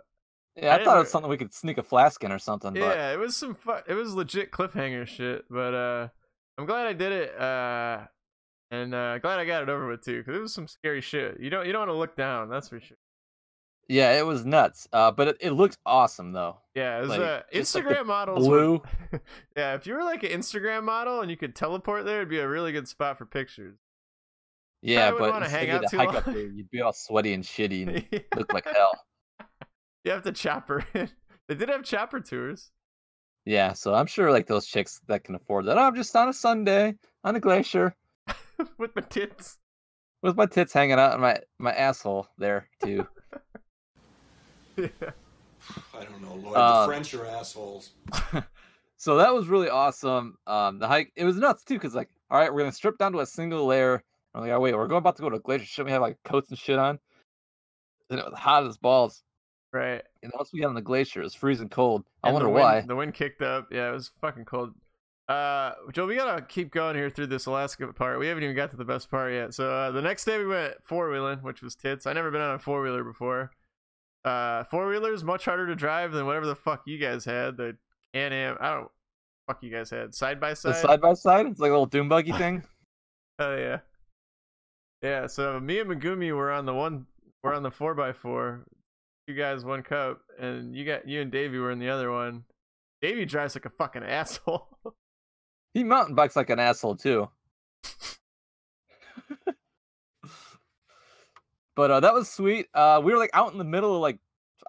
Yeah, 0.55 0.73
I, 0.73 0.79
I 0.79 0.83
thought 0.85 0.95
it 0.95 0.99
was 1.01 1.11
something 1.11 1.29
we 1.29 1.35
could 1.37 1.53
sneak 1.53 1.77
a 1.77 1.83
flask 1.83 2.23
in 2.23 2.31
or 2.31 2.39
something. 2.39 2.73
But 2.73 2.79
Yeah, 2.95 3.11
it 3.11 3.19
was 3.19 3.35
some, 3.35 3.55
fu- 3.55 3.81
it 3.87 3.93
was 3.93 4.13
legit 4.13 4.51
cliffhanger 4.51 5.05
shit. 5.05 5.43
But 5.49 5.73
uh, 5.73 6.07
I'm 6.57 6.65
glad 6.65 6.87
I 6.87 6.93
did 6.93 7.11
it. 7.11 7.37
Uh, 7.37 8.05
and 8.71 8.95
uh, 8.95 9.17
glad 9.19 9.39
I 9.39 9.45
got 9.45 9.63
it 9.63 9.69
over 9.69 9.85
with 9.85 10.05
too, 10.05 10.19
because 10.19 10.35
it 10.37 10.41
was 10.41 10.53
some 10.53 10.67
scary 10.67 11.01
shit. 11.01 11.41
You 11.41 11.49
don't, 11.49 11.65
you 11.67 11.73
don't 11.73 11.81
want 11.81 11.91
to 11.91 11.97
look 11.97 12.15
down. 12.15 12.49
That's 12.49 12.69
for 12.69 12.79
sure. 12.79 12.97
Yeah, 13.87 14.17
it 14.17 14.25
was 14.25 14.45
nuts. 14.45 14.87
Uh, 14.91 15.11
but 15.11 15.27
it, 15.29 15.37
it 15.41 15.51
looked 15.51 15.77
awesome 15.85 16.31
though. 16.31 16.57
Yeah, 16.73 16.97
it 16.97 17.01
was 17.01 17.09
Like, 17.09 17.19
uh, 17.21 17.41
just 17.53 17.75
like 17.75 17.85
Instagram 17.85 18.05
models. 18.05 18.47
were- 18.47 18.57
Blue. 18.57 18.81
yeah, 19.57 19.73
if 19.75 19.85
you 19.87 19.93
were 19.93 20.03
like 20.03 20.23
an 20.23 20.31
Instagram 20.31 20.83
model 20.83 21.21
and 21.21 21.29
you 21.31 21.37
could 21.37 21.55
teleport 21.55 22.05
there, 22.05 22.17
it'd 22.17 22.29
be 22.29 22.39
a 22.39 22.47
really 22.47 22.71
good 22.71 22.87
spot 22.87 23.17
for 23.17 23.25
pictures. 23.25 23.77
Yeah, 24.81 25.11
but 25.11 25.21
wanna 25.31 25.45
instead 25.45 25.59
hang 25.59 25.69
out 25.71 25.81
to 25.83 25.87
too 25.89 25.97
hike 25.97 26.13
up 26.13 26.25
long. 26.27 26.35
there, 26.35 26.47
you'd 26.47 26.69
be 26.69 26.81
all 26.81 26.93
sweaty 26.93 27.33
and 27.33 27.43
shitty 27.43 27.87
and 28.11 28.23
look 28.35 28.53
like 28.53 28.65
hell. 28.65 28.91
You 30.03 30.11
have 30.11 30.21
to 30.23 30.31
chopper. 30.31 30.85
They 30.93 31.55
did 31.55 31.67
have 31.69 31.83
chopper 31.83 32.19
tours. 32.19 32.69
Yeah, 33.43 33.73
so 33.73 33.95
I'm 33.95 34.05
sure 34.05 34.31
like 34.31 34.45
those 34.45 34.67
chicks 34.67 35.01
that 35.07 35.23
can 35.23 35.33
afford 35.33 35.65
that. 35.65 35.79
Oh, 35.79 35.81
I'm 35.81 35.95
just 35.95 36.15
on 36.15 36.29
a 36.29 36.33
Sunday 36.33 36.93
on 37.23 37.35
a 37.35 37.39
glacier 37.39 37.95
with 38.77 38.95
my 38.95 39.01
tits. 39.01 39.57
with 40.21 40.35
my 40.35 40.45
tits 40.45 40.73
hanging 40.73 40.99
out 40.99 41.13
and 41.13 41.21
my 41.23 41.39
my 41.57 41.71
asshole 41.73 42.27
there 42.37 42.69
too. 42.83 43.07
Yeah. 44.77 44.87
I 45.93 46.03
don't 46.03 46.21
know, 46.21 46.35
Lloyd. 46.35 46.55
Uh, 46.55 46.81
the 46.81 46.87
French 46.87 47.13
are 47.13 47.25
assholes. 47.25 47.91
So 48.97 49.17
that 49.17 49.33
was 49.33 49.47
really 49.47 49.69
awesome. 49.69 50.37
Um, 50.47 50.79
the 50.79 50.87
hike 50.87 51.11
it 51.15 51.25
was 51.25 51.35
nuts 51.35 51.63
too, 51.63 51.75
because 51.75 51.93
like, 51.93 52.09
all 52.31 52.39
right, 52.39 52.53
we're 52.53 52.61
gonna 52.61 52.71
strip 52.71 52.97
down 52.97 53.11
to 53.11 53.19
a 53.19 53.25
single 53.25 53.65
layer. 53.65 54.03
I'm 54.33 54.41
like, 54.41 54.51
oh 54.51 54.59
wait, 54.59 54.75
we're 54.75 54.87
going 54.87 54.99
about 54.99 55.15
to 55.17 55.21
go 55.21 55.29
to 55.29 55.35
a 55.35 55.39
glacier. 55.39 55.65
Shouldn't 55.65 55.87
we 55.87 55.91
have 55.91 56.01
like 56.01 56.17
coats 56.23 56.49
and 56.49 56.57
shit 56.57 56.79
on? 56.79 56.99
And 58.09 58.19
it 58.19 58.25
was 58.25 58.33
hot 58.37 58.65
as 58.65 58.77
balls. 58.77 59.23
Right. 59.73 60.01
And 60.23 60.31
once 60.35 60.51
we 60.53 60.61
got 60.61 60.69
on 60.69 60.75
the 60.75 60.81
glacier, 60.81 61.21
it 61.21 61.25
was 61.25 61.35
freezing 61.35 61.69
cold. 61.69 62.05
I 62.23 62.29
And 62.29 62.35
wonder 62.35 62.47
the 62.47 62.53
wind, 62.53 62.63
why. 62.63 62.81
The 62.81 62.95
wind 62.95 63.13
kicked 63.13 63.41
up. 63.41 63.67
Yeah, 63.71 63.89
it 63.89 63.93
was 63.93 64.11
fucking 64.21 64.45
cold. 64.45 64.73
Uh, 65.27 65.73
Joe, 65.91 66.05
we 66.05 66.15
gotta 66.15 66.41
keep 66.41 66.71
going 66.71 66.95
here 66.95 67.09
through 67.09 67.27
this 67.27 67.47
Alaska 67.47 67.91
part. 67.91 68.19
We 68.19 68.27
haven't 68.27 68.43
even 68.43 68.55
got 68.55 68.71
to 68.71 68.77
the 68.77 68.85
best 68.85 69.09
part 69.11 69.33
yet. 69.33 69.53
So 69.53 69.69
uh, 69.69 69.91
the 69.91 70.01
next 70.01 70.23
day 70.25 70.37
we 70.37 70.45
went 70.45 70.75
four 70.83 71.09
wheeling, 71.09 71.39
which 71.39 71.61
was 71.61 71.75
tits. 71.75 72.05
I 72.05 72.13
never 72.13 72.31
been 72.31 72.41
on 72.41 72.55
a 72.55 72.59
four 72.59 72.81
wheeler 72.81 73.03
before. 73.03 73.51
Uh, 74.25 74.63
four 74.65 74.87
wheelers 74.87 75.23
much 75.23 75.45
harder 75.45 75.67
to 75.67 75.75
drive 75.75 76.11
than 76.11 76.25
whatever 76.25 76.47
the 76.47 76.55
fuck 76.55 76.81
you 76.85 76.97
guys 76.97 77.23
had. 77.23 77.57
The 77.57 77.77
Can 78.13 78.33
Am. 78.33 78.57
I 78.59 78.71
don't. 78.73 78.87
Fuck 79.47 79.61
you 79.61 79.69
guys 79.69 79.91
had 79.91 80.15
side 80.15 80.39
by 80.39 80.49
The 80.49 80.55
side. 80.55 80.75
side 80.77 81.01
by 81.01 81.13
side, 81.13 81.45
it's 81.45 81.59
like 81.59 81.69
a 81.69 81.73
little 81.73 81.85
doom 81.85 82.09
buggy 82.09 82.31
thing. 82.37 82.63
Oh 83.39 83.55
yeah. 83.55 83.79
Yeah, 85.03 85.27
so 85.27 85.59
me 85.59 85.79
and 85.79 85.89
Megumi 85.91 86.35
were 86.35 86.51
on 86.51 86.65
the 86.65 86.73
one 86.73 87.05
we're 87.43 87.53
on 87.53 87.61
the 87.61 87.69
four 87.69 87.93
by 87.93 88.11
four. 88.11 88.65
You 89.27 89.35
guys 89.35 89.63
one 89.63 89.83
cup 89.83 90.21
and 90.39 90.75
you 90.75 90.83
got 90.85 91.07
you 91.07 91.21
and 91.21 91.31
Davey 91.31 91.59
were 91.59 91.69
in 91.71 91.77
the 91.79 91.89
other 91.89 92.11
one. 92.11 92.45
Davey 93.01 93.25
drives 93.25 93.55
like 93.55 93.65
a 93.65 93.69
fucking 93.69 94.01
asshole. 94.07 94.67
He 95.75 95.83
mountain 95.83 96.15
bikes 96.15 96.35
like 96.35 96.49
an 96.49 96.59
asshole 96.59 96.95
too. 96.95 97.29
But 101.75 101.91
uh, 101.91 101.99
that 101.99 102.13
was 102.13 102.29
sweet. 102.29 102.67
Uh, 102.73 103.01
we 103.03 103.13
were 103.13 103.19
like 103.19 103.31
out 103.33 103.51
in 103.51 103.57
the 103.57 103.63
middle 103.63 103.95
of 103.95 104.01
like 104.01 104.19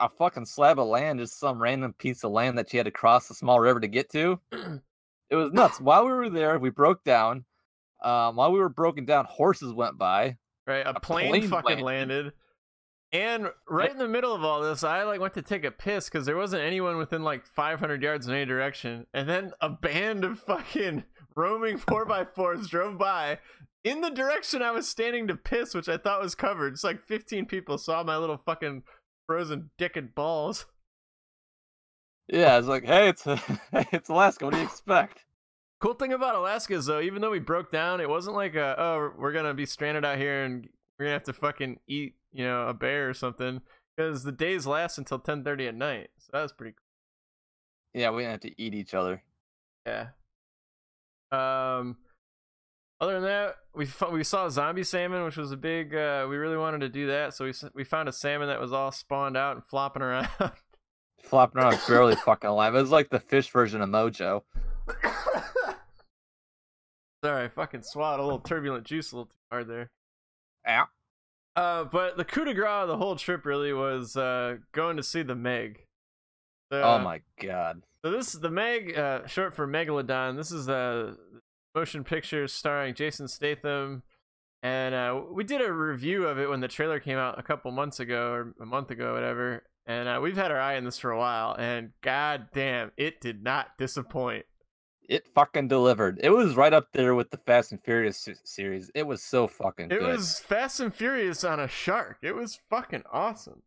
a 0.01 0.09
fucking 0.09 0.45
slab 0.47 0.79
of 0.79 0.87
land, 0.89 1.19
just 1.21 1.39
some 1.39 1.61
random 1.63 1.93
piece 1.95 2.25
of 2.25 2.31
land 2.33 2.59
that 2.59 2.73
you 2.73 2.79
had 2.79 2.85
to 2.87 2.91
cross 2.91 3.31
a 3.31 3.35
small 3.35 3.61
river 3.61 3.81
to 3.81 3.89
get 3.89 4.11
to. 4.13 4.39
it 4.53 5.37
was 5.37 5.53
nuts. 5.53 5.81
While 5.81 6.05
we 6.05 6.13
were 6.13 6.29
there, 6.31 6.59
we 6.59 6.71
broke 6.71 7.03
down. 7.05 7.45
Um, 8.03 8.37
while 8.37 8.53
we 8.53 8.59
were 8.59 8.69
broken 8.69 9.05
down, 9.07 9.25
horses 9.25 9.73
went 9.73 9.97
by. 9.99 10.37
right? 10.67 10.85
A, 10.87 10.97
A 10.97 11.01
plane, 11.01 11.31
plane 11.31 11.49
fucking 11.49 11.81
landed. 11.81 11.85
landed. 12.27 12.33
And 13.13 13.51
right 13.69 13.91
in 13.91 13.99
the 13.99 14.09
middle 14.09 14.35
of 14.35 14.45
all 14.45 14.61
this, 14.61 14.83
I 14.85 15.05
like 15.05 15.21
went 15.21 15.35
to 15.35 15.43
take 15.43 15.65
a 15.65 15.71
piss 15.71 16.07
because 16.11 16.27
there 16.27 16.37
wasn't 16.37 16.63
anyone 16.65 16.97
within 16.99 17.23
like 17.23 17.47
500 17.47 18.03
yards 18.03 18.27
in 18.27 18.35
any 18.35 18.45
direction. 18.45 19.07
And 19.15 19.29
then 19.29 19.53
a 19.61 19.71
band 19.71 20.25
of 20.25 20.41
fucking 20.41 21.05
roaming 21.37 21.79
4x4s 21.79 22.69
drove 22.69 22.99
by 22.99 23.39
in 23.87 24.01
the 24.01 24.11
direction 24.11 24.63
I 24.63 24.73
was 24.73 24.89
standing 24.89 25.29
to 25.29 25.37
piss, 25.37 25.73
which 25.73 25.89
I 25.89 25.97
thought 25.97 26.21
was 26.21 26.35
covered. 26.35 26.73
It's 26.73 26.83
like 26.83 27.07
15 27.07 27.47
people 27.47 27.79
saw 27.79 28.03
my 28.03 28.17
little 28.17 28.37
fucking 28.37 28.83
frozen 29.29 29.71
dick 29.79 29.97
and 29.97 30.13
balls. 30.13 30.67
Yeah, 32.27 32.55
I 32.55 32.57
was 32.57 32.67
like, 32.67 32.85
hey, 32.85 33.09
it's 33.09 33.25
it's 33.93 34.09
Alaska. 34.09 34.45
What 34.45 34.55
do 34.55 34.59
you 34.59 34.67
expect? 34.67 35.25
Cool 35.81 35.95
thing 35.95 36.13
about 36.13 36.35
Alaska 36.35 36.75
is 36.75 36.87
though, 36.87 37.01
even 37.01 37.23
though 37.23 37.31
we 37.31 37.39
broke 37.39 37.71
down, 37.71 38.01
it 38.01 38.09
wasn't 38.09 38.35
like 38.35 38.57
a, 38.57 38.75
oh 38.77 39.13
we're 39.17 39.33
gonna 39.33 39.55
be 39.55 39.67
stranded 39.67 40.05
out 40.05 40.19
here 40.19 40.43
and 40.45 40.69
we're 40.99 41.07
gonna 41.07 41.13
have 41.13 41.23
to 41.25 41.33
fucking 41.33 41.79
eat 41.87 42.17
you 42.33 42.45
know 42.45 42.67
a 42.67 42.75
bear 42.75 43.09
or 43.09 43.15
something 43.15 43.61
because 43.97 44.25
the 44.25 44.33
days 44.33 44.67
last 44.67 44.99
until 44.99 45.21
10:30 45.21 45.69
at 45.69 45.75
night. 45.77 46.09
So 46.19 46.31
that 46.33 46.43
was 46.43 46.53
pretty 46.53 46.73
cool. 46.73 48.03
Yeah, 48.03 48.11
we 48.11 48.23
didn't 48.23 48.33
have 48.33 48.53
to 48.53 48.61
eat 48.61 48.75
each 48.75 48.95
other. 48.95 49.23
Yeah. 49.87 50.09
Um, 51.31 51.99
other 53.01 53.15
than 53.15 53.25
that, 53.25 53.57
we 53.75 53.87
we 54.11 54.25
saw 54.25 54.49
zombie 54.49 54.85
salmon, 54.85 55.25
which 55.25 55.37
was 55.37 55.53
a 55.53 55.57
big. 55.57 55.95
Uh, 55.95 56.27
we 56.29 56.37
really 56.37 56.57
wanted 56.57 56.81
to 56.81 56.89
do 56.89 57.09
that, 57.09 57.35
so 57.35 57.45
we 57.45 57.53
we 57.75 57.85
found 57.85 58.09
a 58.09 58.13
salmon 58.13 58.49
that 58.49 58.61
was 58.61 58.73
all 58.73 58.91
spawned 58.91 59.37
out 59.37 59.57
and 59.57 59.65
flopping 59.65 60.03
around. 60.03 60.29
Flopping 61.23 61.63
around 61.63 61.81
barely 61.89 62.15
fucking 62.15 62.49
alive. 62.49 62.75
It 62.77 62.81
was 62.81 62.91
like 62.91 63.11
the 63.11 63.19
fish 63.19 63.51
version 63.51 63.81
of 63.81 63.89
Mojo. 63.89 64.43
Sorry, 67.25 67.47
I 67.47 67.49
fucking 67.49 67.83
swallowed 67.83 68.21
a 68.21 68.23
little 68.23 68.39
turbulent 68.39 68.85
juice 68.85 69.11
a 69.11 69.17
little 69.17 69.27
too 69.27 69.39
hard 69.51 69.67
there. 69.67 69.91
Yeah. 70.65 70.85
Uh, 71.57 71.85
but 71.85 72.17
the 72.17 72.25
coup 72.25 72.45
de 72.45 72.55
grace 72.55 72.83
of 72.83 72.89
the 72.89 72.99
whole 72.99 73.17
trip 73.17 73.45
really 73.45 73.73
was 73.73 74.17
uh, 74.17 74.59
going 74.71 74.99
to 74.99 75.03
see 75.03 75.23
the 75.23 75.35
Meg. 75.35 75.87
So, 76.71 76.81
oh 76.83 76.99
my 77.01 77.23
god. 77.43 77.83
So 78.05 78.13
this 78.13 78.35
is 78.35 78.41
the 78.41 78.51
Meg, 78.51 78.97
uh, 78.97 79.27
short 79.27 79.55
for 79.55 79.67
Megalodon. 79.67 80.37
This 80.37 80.53
is 80.53 80.69
a 80.69 81.17
motion 81.77 82.03
picture 82.03 82.49
starring 82.49 82.95
Jason 82.95 83.29
Statham, 83.29 84.03
and 84.63 84.95
uh, 84.95 85.21
we 85.31 85.45
did 85.45 85.61
a 85.61 85.71
review 85.71 86.27
of 86.27 86.39
it 86.39 86.49
when 86.49 86.61
the 86.61 86.69
trailer 86.69 86.99
came 86.99 87.19
out 87.19 87.39
a 87.39 87.43
couple 87.43 87.71
months 87.71 88.01
ago 88.01 88.31
or 88.33 88.55
a 88.61 88.67
month 88.67 88.91
ago, 88.91 89.13
whatever. 89.13 89.63
And 89.87 90.09
uh, 90.09 90.19
we've 90.21 90.37
had 90.37 90.51
our 90.51 90.59
eye 90.59 90.79
on 90.79 90.85
this 90.85 90.99
for 90.99 91.11
a 91.13 91.19
while, 91.19 91.55
and 91.57 91.91
god 92.03 92.49
damn, 92.55 92.91
it 92.97 93.21
did 93.21 93.45
not 93.45 93.69
disappoint. 93.79 94.47
It 95.09 95.29
fucking 95.35 95.69
delivered. 95.69 96.19
It 96.21 96.31
was 96.31 96.57
right 96.57 96.73
up 96.73 96.89
there 96.93 97.15
with 97.15 97.31
the 97.31 97.37
Fast 97.37 97.71
and 97.71 97.81
Furious 97.85 98.27
series. 98.43 98.91
It 98.95 99.07
was 99.07 99.23
so 99.23 99.47
fucking 99.47 99.93
It 99.93 100.01
good. 100.01 100.03
was 100.03 100.41
Fast 100.41 100.81
and 100.81 100.93
Furious 100.93 101.45
on 101.45 101.61
a 101.61 101.69
shark. 101.69 102.17
It 102.23 102.35
was 102.35 102.59
fucking 102.71 103.05
awesome. 103.13 103.63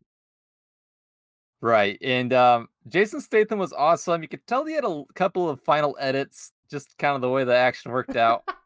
Right. 1.61 1.97
And 2.01 2.33
um, 2.33 2.67
Jason 2.89 3.21
Statham 3.21 3.59
was 3.59 3.71
awesome. 3.71 4.21
You 4.21 4.27
could 4.27 4.45
tell 4.47 4.65
he 4.65 4.73
had 4.73 4.83
a 4.83 5.03
couple 5.13 5.49
of 5.49 5.61
final 5.61 5.95
edits, 5.99 6.51
just 6.69 6.97
kind 6.97 7.15
of 7.15 7.21
the 7.21 7.29
way 7.29 7.43
the 7.43 7.55
action 7.55 7.91
worked 7.91 8.15
out. 8.15 8.43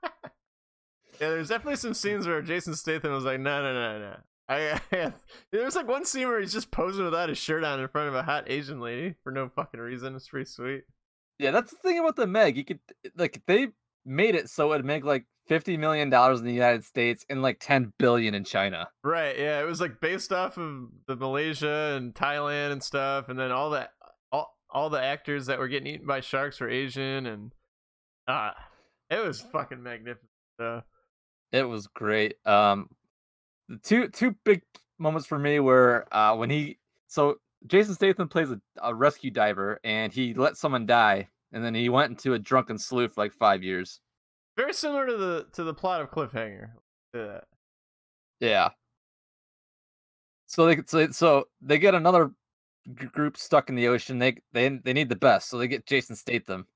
Yeah, 1.22 1.30
there's 1.30 1.50
definitely 1.50 1.76
some 1.78 1.94
scenes 1.94 2.26
where 2.28 2.42
Jason 2.42 2.74
Statham 2.76 3.14
was 3.14 3.24
like, 3.24 3.40
no, 3.40 3.62
no, 3.62 3.74
no, 3.74 4.00
no. 4.00 4.16
I, 4.50 4.82
I 4.92 5.14
there 5.52 5.64
was 5.64 5.76
like 5.76 5.88
one 5.88 6.06
scene 6.06 6.28
where 6.28 6.40
he's 6.42 6.52
just 6.52 6.72
posing 6.72 7.06
without 7.06 7.30
his 7.30 7.38
shirt 7.38 7.64
on 7.64 7.80
in 7.80 7.88
front 7.88 8.10
of 8.10 8.16
a 8.16 8.24
hot 8.24 8.46
Asian 8.48 8.80
lady 8.82 9.14
for 9.24 9.32
no 9.32 9.48
fucking 9.48 9.80
reason. 9.80 10.16
It's 10.16 10.28
pretty 10.28 10.50
sweet. 10.50 10.84
yeah, 11.40 11.52
that's 11.52 11.72
the 11.72 11.78
thing 11.78 12.00
about 12.00 12.16
the 12.16 12.28
Meg. 12.28 12.58
You 12.58 12.66
could 12.66 12.80
eh, 13.06 13.10
like 13.16 13.42
they 13.46 13.68
made 14.06 14.36
it 14.36 14.50
so 14.50 14.74
it'd 14.74 14.86
make 14.86 15.06
like 15.06 15.26
fifty 15.48 15.78
million 15.78 16.10
dollars 16.10 16.40
in 16.40 16.46
the 16.46 16.54
United 16.54 16.84
States 16.84 17.26
and 17.30 17.42
like 17.42 17.58
ten 17.60 17.94
billion 18.00 18.34
in 18.34 18.44
China. 18.44 18.90
Right? 19.04 19.38
Yeah, 19.38 19.62
it 19.62 19.66
was 19.66 19.80
like 19.80 20.02
based 20.02 20.34
off 20.34 20.58
of 20.58 20.90
the 21.08 21.16
Malaysia 21.16 21.94
and 21.96 22.14
Thailand 22.14 22.72
and 22.72 22.84
stuff, 22.84 23.30
and 23.30 23.40
then 23.40 23.52
all 23.52 23.70
that, 23.70 23.92
all 24.32 24.58
all 24.70 24.90
the 24.90 25.02
actors 25.02 25.46
that 25.46 25.60
were 25.60 25.68
getting 25.70 25.88
eaten 25.94 26.08
by 26.08 26.20
sharks 26.22 26.60
were 26.60 26.70
Asian, 26.70 27.28
and 27.28 27.54
ah, 28.28 28.56
it 29.10 29.24
was 29.24 29.42
fucking 29.42 29.82
magnificent. 29.82 30.30
Though. 30.58 30.84
It 31.52 31.64
was 31.64 31.88
great. 31.88 32.36
Um, 32.46 32.90
the 33.70 33.78
two 33.78 34.08
two 34.10 34.36
big 34.44 34.62
moments 35.00 35.28
for 35.28 35.40
me 35.40 35.60
were 35.60 36.06
uh 36.12 36.36
when 36.36 36.50
he 36.50 36.78
so 37.08 37.38
Jason 37.68 37.96
Statham 37.96 38.28
plays 38.28 38.52
a, 38.52 38.60
a 38.82 38.94
rescue 38.94 39.32
diver 39.32 39.80
and 39.84 40.14
he 40.14 40.34
let 40.34 40.58
someone 40.58 40.86
die 40.86 41.28
and 41.54 41.64
then 41.64 41.74
he 41.74 41.90
went 41.90 42.10
into 42.10 42.34
a 42.34 42.40
drunken 42.40 42.78
slough 42.78 43.14
for 43.14 43.24
like 43.24 43.32
five 43.32 43.64
years. 43.64 44.00
Very 44.58 44.74
similar 44.74 45.08
to 45.08 45.18
the 45.18 45.48
to 45.54 45.64
the 45.64 45.74
plot 45.74 46.02
of 46.02 46.12
Cliffhanger. 46.12 46.72
Yeah. 47.14 47.40
Yeah. 48.40 48.70
So 50.48 50.66
they 50.68 50.82
so, 50.86 51.10
so 51.12 51.48
they 51.62 51.80
get 51.80 51.96
another 51.96 52.32
group 52.94 53.38
stuck 53.38 53.70
in 53.70 53.76
the 53.76 53.88
ocean. 53.88 54.20
They 54.20 54.38
they 54.52 54.70
they 54.70 54.94
need 54.94 55.10
the 55.10 55.16
best, 55.16 55.50
so 55.50 55.58
they 55.58 55.68
get 55.68 55.86
Jason 55.86 56.16
Statham. 56.16 56.68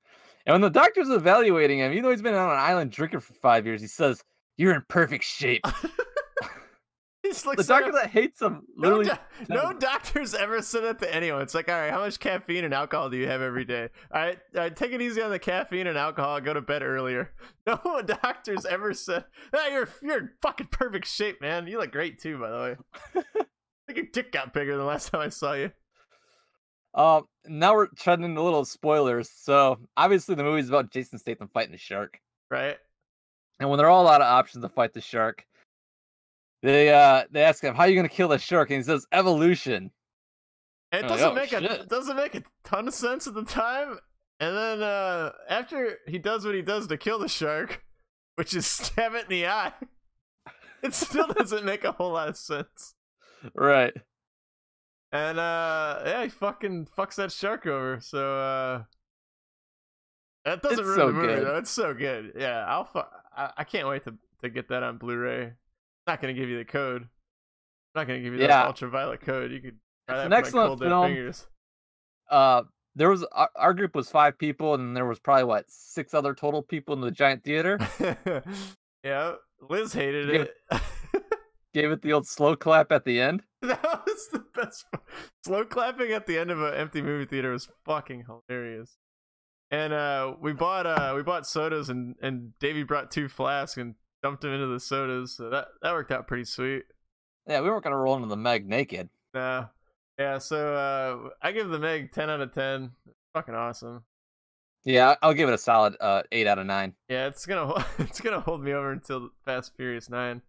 And 0.48 0.54
when 0.54 0.60
the 0.62 0.70
doctor's 0.70 1.10
evaluating 1.10 1.80
him, 1.80 1.92
even 1.92 2.04
though 2.04 2.10
he's 2.10 2.22
been 2.22 2.34
on 2.34 2.50
an 2.50 2.58
island 2.58 2.90
drinking 2.90 3.20
for 3.20 3.34
five 3.34 3.66
years, 3.66 3.82
he 3.82 3.86
says, 3.86 4.24
"You're 4.56 4.74
in 4.74 4.82
perfect 4.88 5.24
shape." 5.24 5.62
The 7.30 7.64
doctor 7.66 7.92
that 7.92 8.08
hates 8.08 8.40
him 8.40 8.62
no, 8.74 8.88
literally. 8.88 9.04
doc- 9.06 9.20
no 9.50 9.72
doctors 9.74 10.34
ever 10.34 10.62
said 10.62 10.84
that 10.84 10.98
to 11.00 11.14
anyone. 11.14 11.42
It's 11.42 11.54
like, 11.54 11.68
all 11.68 11.74
right, 11.78 11.90
how 11.90 12.00
much 12.00 12.18
caffeine 12.18 12.64
and 12.64 12.72
alcohol 12.72 13.10
do 13.10 13.18
you 13.18 13.26
have 13.26 13.42
every 13.42 13.66
day? 13.66 13.90
All 14.14 14.22
right, 14.22 14.38
all 14.54 14.62
right 14.62 14.74
take 14.74 14.92
it 14.92 15.02
easy 15.02 15.20
on 15.20 15.30
the 15.30 15.38
caffeine 15.38 15.88
and 15.88 15.98
alcohol. 15.98 16.40
Go 16.40 16.54
to 16.54 16.62
bed 16.62 16.82
earlier. 16.82 17.32
No 17.66 18.00
doctors 18.00 18.64
ever 18.64 18.94
said, 18.94 19.26
"Ah, 19.52 19.68
you're 19.68 19.90
you're 20.00 20.18
in 20.20 20.30
fucking 20.40 20.68
perfect 20.70 21.06
shape, 21.06 21.42
man. 21.42 21.66
You 21.66 21.78
look 21.80 21.92
great 21.92 22.18
too, 22.18 22.38
by 22.38 22.50
the 22.50 22.56
way. 22.56 22.76
I 23.14 23.44
think 23.86 23.96
your 23.98 24.06
dick 24.10 24.32
got 24.32 24.54
bigger 24.54 24.70
than 24.70 24.80
the 24.80 24.86
last 24.86 25.10
time 25.10 25.20
I 25.20 25.28
saw 25.28 25.52
you." 25.52 25.70
Um, 26.98 27.28
now 27.46 27.74
we're 27.74 27.86
treading 27.86 28.24
into 28.24 28.40
a 28.40 28.42
little 28.42 28.64
spoilers. 28.64 29.30
So 29.30 29.78
obviously 29.96 30.34
the 30.34 30.42
movie's 30.42 30.68
about 30.68 30.90
Jason 30.90 31.18
Statham 31.18 31.48
fighting 31.54 31.70
the 31.70 31.78
shark, 31.78 32.20
right? 32.50 32.76
And 33.60 33.70
when 33.70 33.78
there 33.78 33.86
are 33.86 33.90
all 33.90 34.04
lot 34.04 34.20
of 34.20 34.26
options 34.26 34.62
to 34.64 34.68
fight 34.68 34.92
the 34.92 35.00
shark, 35.00 35.46
they 36.62 36.92
uh 36.92 37.24
they 37.30 37.42
ask 37.42 37.62
him, 37.62 37.74
"How 37.74 37.84
are 37.84 37.88
you 37.88 37.94
gonna 37.94 38.08
kill 38.08 38.28
the 38.28 38.38
shark?" 38.38 38.70
And 38.70 38.78
he 38.78 38.82
says, 38.82 39.06
"Evolution." 39.12 39.92
And 40.90 41.04
it 41.04 41.04
I'm 41.04 41.10
like, 41.10 41.18
doesn't 41.18 41.30
"Oh, 41.30 41.34
make 41.34 41.52
a 41.52 41.60
shit." 41.60 41.80
it 41.82 41.88
doesn't 41.88 42.16
make 42.16 42.34
a 42.34 42.42
ton 42.64 42.88
of 42.88 42.94
sense 42.94 43.26
at 43.28 43.34
the 43.34 43.44
time. 43.44 44.00
And 44.40 44.56
then 44.56 44.82
uh 44.82 45.32
after 45.48 45.98
he 46.08 46.18
does 46.18 46.44
what 46.44 46.56
he 46.56 46.62
does 46.62 46.88
to 46.88 46.96
kill 46.96 47.20
the 47.20 47.28
shark, 47.28 47.84
which 48.34 48.54
is 48.54 48.66
stab 48.66 49.14
it 49.14 49.24
in 49.24 49.30
the 49.30 49.46
eye, 49.46 49.72
it 50.82 50.94
still 50.94 51.28
doesn't 51.28 51.64
make 51.64 51.84
a 51.84 51.92
whole 51.92 52.12
lot 52.12 52.28
of 52.28 52.36
sense. 52.36 52.94
Right. 53.54 53.94
And 55.12 55.38
uh 55.38 56.00
yeah, 56.04 56.22
he 56.24 56.28
fucking 56.28 56.88
fucks 56.96 57.14
that 57.16 57.32
shark 57.32 57.66
over. 57.66 57.98
So 58.00 58.38
uh 58.38 58.82
that 60.44 60.62
doesn't 60.62 60.78
It's 60.80 60.86
ruin 60.86 60.98
so 60.98 61.06
the 61.08 61.12
movie 61.12 61.26
good. 61.34 61.44
though. 61.46 61.56
It's 61.56 61.70
so 61.70 61.94
good. 61.94 62.32
Yeah, 62.36 62.64
I'll 62.66 62.84
fu- 62.84 63.00
I, 63.36 63.50
I 63.58 63.64
can't 63.64 63.88
wait 63.88 64.04
to 64.04 64.14
to 64.42 64.48
get 64.50 64.68
that 64.68 64.82
on 64.82 64.98
Blu-ray. 64.98 65.52
not 66.06 66.20
gonna 66.20 66.34
give 66.34 66.48
you 66.48 66.58
the 66.58 66.64
code. 66.64 67.02
I'm 67.02 67.08
not 68.02 68.06
gonna 68.06 68.20
give 68.20 68.32
you 68.34 68.38
that 68.40 68.48
Yeah. 68.50 68.66
ultraviolet 68.66 69.20
code. 69.20 69.50
You 69.50 69.60
could 69.60 69.76
try 70.08 70.20
It's 70.22 70.30
that 70.30 70.36
excellent 70.38 70.78
film. 70.80 71.06
fingers. 71.06 71.46
Uh, 72.30 72.62
there 72.94 73.08
was 73.10 73.24
our, 73.32 73.50
our 73.56 73.74
group 73.74 73.94
was 73.94 74.10
five 74.10 74.38
people, 74.38 74.74
and 74.74 74.94
there 74.96 75.06
was 75.06 75.18
probably 75.18 75.44
what 75.44 75.64
six 75.70 76.12
other 76.14 76.34
total 76.34 76.62
people 76.62 76.94
in 76.94 77.00
the 77.00 77.10
giant 77.10 77.44
theater. 77.44 77.78
yeah, 79.04 79.34
Liz 79.68 79.92
hated 79.92 80.30
Give 80.30 80.42
it. 80.42 80.54
Gave 81.74 81.90
it 81.90 82.02
the 82.02 82.12
old 82.12 82.26
slow 82.26 82.56
clap 82.56 82.90
at 82.92 83.04
the 83.04 83.20
end. 83.20 83.42
that 83.62 83.97
was 84.18 84.28
the 84.32 84.60
best. 84.60 84.84
Slow 85.44 85.64
clapping 85.64 86.12
at 86.12 86.26
the 86.26 86.38
end 86.38 86.50
of 86.50 86.60
an 86.60 86.74
empty 86.74 87.02
movie 87.02 87.26
theater 87.26 87.52
was 87.52 87.68
fucking 87.84 88.24
hilarious. 88.26 88.96
And 89.70 89.92
uh, 89.92 90.34
we 90.40 90.52
bought 90.52 90.86
uh, 90.86 91.12
we 91.14 91.22
bought 91.22 91.46
sodas, 91.46 91.90
and 91.90 92.16
and 92.22 92.58
Davey 92.58 92.84
brought 92.84 93.10
two 93.10 93.28
flasks 93.28 93.76
and 93.76 93.94
dumped 94.22 94.42
them 94.42 94.52
into 94.52 94.66
the 94.66 94.80
sodas. 94.80 95.36
So 95.36 95.50
that 95.50 95.68
that 95.82 95.92
worked 95.92 96.10
out 96.10 96.26
pretty 96.26 96.44
sweet. 96.44 96.84
Yeah, 97.46 97.60
we 97.60 97.68
weren't 97.68 97.84
gonna 97.84 97.96
roll 97.96 98.16
into 98.16 98.28
the 98.28 98.36
Meg 98.36 98.66
naked. 98.66 99.10
Nah, 99.34 99.66
yeah. 100.18 100.38
So 100.38 100.74
uh, 100.74 101.30
I 101.42 101.52
give 101.52 101.68
the 101.68 101.78
Meg 101.78 102.12
ten 102.12 102.30
out 102.30 102.40
of 102.40 102.52
ten. 102.52 102.92
Fucking 103.34 103.54
awesome. 103.54 104.04
Yeah, 104.84 105.16
I'll 105.20 105.34
give 105.34 105.50
it 105.50 105.54
a 105.54 105.58
solid 105.58 105.96
uh 106.00 106.22
eight 106.32 106.46
out 106.46 106.58
of 106.58 106.66
nine. 106.66 106.94
Yeah, 107.10 107.26
it's 107.26 107.44
gonna 107.44 107.84
it's 107.98 108.20
gonna 108.22 108.40
hold 108.40 108.62
me 108.62 108.72
over 108.72 108.90
until 108.90 109.30
Fast 109.44 109.72
Furious 109.76 110.08
Nine. 110.08 110.40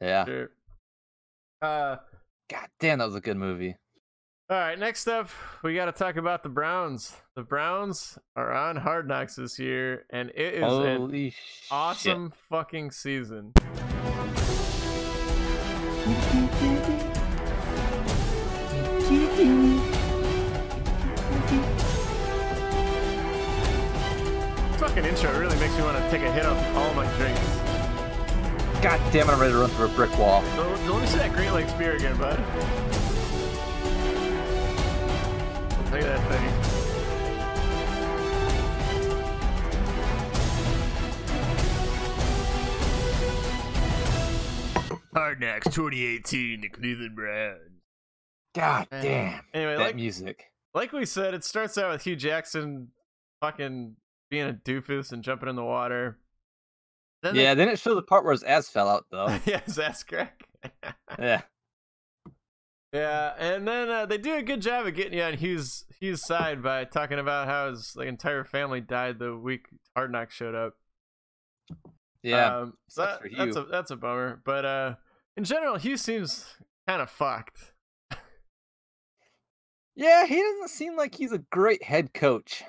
Yeah. 0.00 0.26
Sure. 0.26 0.50
Uh, 1.62 1.96
God 2.48 2.68
damn, 2.80 2.98
that 2.98 3.06
was 3.06 3.14
a 3.16 3.20
good 3.20 3.36
movie. 3.36 3.76
all 4.48 4.56
right. 4.56 4.78
Next 4.78 5.08
up, 5.08 5.30
we 5.64 5.74
got 5.74 5.86
to 5.86 5.92
talk 5.92 6.16
about 6.16 6.42
the 6.42 6.48
Browns. 6.48 7.12
The 7.34 7.42
Browns 7.42 8.18
are 8.36 8.52
on 8.52 8.76
Hard 8.76 9.08
Knocks 9.08 9.34
this 9.36 9.58
year, 9.58 10.06
and 10.10 10.30
it 10.30 10.54
is 10.54 10.62
an 10.62 10.96
Holy 10.98 11.34
awesome 11.70 12.32
fucking 12.48 12.92
season. 12.92 13.52
Fucking 24.78 25.04
intro 25.04 25.38
really 25.38 25.58
makes 25.58 25.74
me 25.76 25.82
want 25.82 25.96
to 25.96 26.10
take 26.10 26.22
a 26.22 26.30
hit 26.30 26.44
off 26.44 26.76
all 26.76 26.92
my 26.94 27.06
drinks. 27.16 27.65
God 28.82 29.00
damn 29.12 29.28
it, 29.28 29.32
I'm 29.32 29.40
ready 29.40 29.52
to 29.52 29.58
run 29.58 29.70
through 29.70 29.86
a 29.86 29.88
brick 29.90 30.16
wall. 30.18 30.42
So, 30.54 30.68
let 30.68 31.00
me 31.00 31.06
see 31.06 31.18
that 31.18 31.32
Great 31.32 31.50
Lakes 31.50 31.72
beer 31.72 31.96
again, 31.96 32.16
bud. 32.18 32.38
Look 35.90 36.02
at 36.02 36.20
that 36.20 36.30
thing. 36.30 36.76
Hard 45.14 45.40
Knocks 45.40 45.64
2018, 45.74 46.60
the 46.60 46.68
Cleveland 46.68 47.16
Browns. 47.16 47.60
God 48.54 48.86
damn. 48.90 49.40
Anyway, 49.54 49.76
that 49.76 49.80
like, 49.80 49.96
music. 49.96 50.44
like 50.74 50.92
we 50.92 51.06
said, 51.06 51.32
it 51.32 51.42
starts 51.44 51.78
out 51.78 51.92
with 51.92 52.02
Hue 52.02 52.16
Jackson 52.16 52.88
fucking 53.40 53.96
being 54.30 54.48
a 54.48 54.52
doofus 54.52 55.12
and 55.12 55.22
jumping 55.22 55.48
in 55.48 55.56
the 55.56 55.64
water. 55.64 56.18
Then 57.26 57.34
they- 57.34 57.42
Yeah, 57.42 57.54
then 57.54 57.68
it 57.68 57.78
showed 57.78 57.94
the 57.96 58.02
part 58.02 58.24
where 58.24 58.32
his 58.32 58.42
ass 58.42 58.68
fell 58.68 58.88
out 58.88 59.06
though. 59.10 59.26
yeah, 59.46 59.60
his 59.60 59.78
ass 59.78 60.02
crack. 60.02 60.46
yeah. 61.18 61.42
Yeah, 62.92 63.34
and 63.38 63.66
then 63.68 63.90
uh, 63.90 64.06
they 64.06 64.16
do 64.16 64.34
a 64.36 64.42
good 64.42 64.62
job 64.62 64.86
of 64.86 64.94
getting 64.94 65.14
you 65.18 65.22
on 65.22 65.34
Hughes 65.34 65.84
Hughes' 66.00 66.24
side 66.26 66.62
by 66.62 66.84
talking 66.84 67.18
about 67.18 67.46
how 67.48 67.68
his 67.70 67.94
like 67.96 68.08
entire 68.08 68.44
family 68.44 68.80
died 68.80 69.18
the 69.18 69.36
week 69.36 69.66
Hard 69.94 70.12
Knock 70.12 70.30
showed 70.30 70.54
up. 70.54 70.74
Yeah. 72.22 72.58
um, 72.60 72.74
so 72.88 73.02
that- 73.02 73.20
that's 73.36 73.56
a 73.56 73.62
that's 73.64 73.90
a 73.90 73.96
bummer. 73.96 74.40
But 74.44 74.64
uh, 74.64 74.94
in 75.36 75.44
general, 75.44 75.76
Hughes 75.76 76.00
seems 76.00 76.46
kind 76.88 77.02
of 77.02 77.10
fucked. 77.10 77.72
yeah, 79.94 80.26
he 80.26 80.36
doesn't 80.40 80.68
seem 80.70 80.96
like 80.96 81.14
he's 81.14 81.32
a 81.32 81.38
great 81.38 81.82
head 81.82 82.14
coach. 82.14 82.62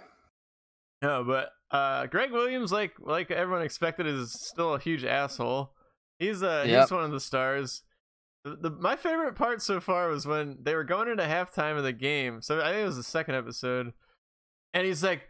No, 1.02 1.24
but 1.24 1.50
uh, 1.72 2.06
Gregg 2.08 2.32
Williams, 2.32 2.72
like 2.72 2.94
like 3.00 3.32
everyone 3.32 3.64
expected, 3.64 4.08
is 4.08 4.34
still 4.34 4.76
a 4.76 4.80
huge 4.80 5.04
asshole. 5.04 5.74
He's 6.20 6.42
uh 6.44 6.64
Yep. 6.66 6.82
he's 6.82 6.92
one 6.92 7.04
of 7.04 7.12
the 7.12 7.20
stars. 7.20 7.84
The, 8.44 8.56
the 8.56 8.70
my 8.70 8.96
favorite 8.96 9.36
part 9.36 9.62
so 9.62 9.80
far 9.80 10.10
was 10.10 10.26
when 10.26 10.58
they 10.62 10.74
were 10.76 10.84
going 10.84 11.10
into 11.10 11.24
halftime 11.24 11.78
of 11.78 11.84
the 11.84 11.94
game. 11.94 12.42
So 12.42 12.60
I 12.62 12.70
think 12.72 12.84
it 12.84 12.86
was 12.86 12.96
the 12.98 13.04
second 13.04 13.36
episode, 13.36 13.94
and 14.74 14.86
he's 14.88 15.04
like, 15.04 15.24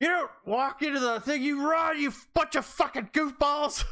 "You 0.00 0.08
don't 0.08 0.30
walk 0.46 0.82
into 0.82 1.00
the 1.00 1.20
thing, 1.20 1.42
you 1.42 1.68
run, 1.68 2.00
you 2.00 2.12
bunch 2.34 2.54
of 2.54 2.64
fucking 2.64 3.10
goofballs." 3.12 3.84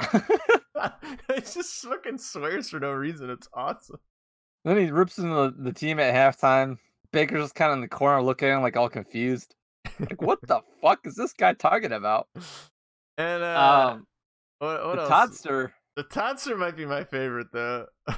he 0.12 1.40
just 1.40 1.82
fucking 1.84 2.18
swears 2.18 2.70
for 2.70 2.80
no 2.80 2.92
reason. 2.92 3.30
It's 3.30 3.48
awesome. 3.54 3.98
Then 4.64 4.78
he 4.78 4.90
rips 4.90 5.18
into 5.18 5.34
the, 5.34 5.54
the 5.58 5.72
team 5.72 6.00
at 6.00 6.14
halftime. 6.14 6.78
Baker's 7.12 7.42
just 7.44 7.54
kind 7.54 7.70
of 7.70 7.76
in 7.76 7.82
the 7.82 7.88
corner 7.88 8.22
looking 8.22 8.48
at 8.48 8.56
him 8.56 8.62
like 8.62 8.76
all 8.76 8.88
confused. 8.88 9.54
Like, 10.00 10.20
what 10.20 10.40
the 10.42 10.60
fuck 10.82 11.00
is 11.04 11.14
this 11.14 11.32
guy 11.32 11.52
talking 11.52 11.92
about? 11.92 12.28
And 13.16 13.42
uh, 13.42 13.92
um, 13.92 14.06
what, 14.58 14.86
what 14.86 14.96
the 14.96 15.02
else? 15.02 15.40
Toddster. 15.42 15.72
The 15.96 16.04
Toddster 16.04 16.58
might 16.58 16.76
be 16.76 16.86
my 16.86 17.04
favorite 17.04 17.48
though. 17.52 17.86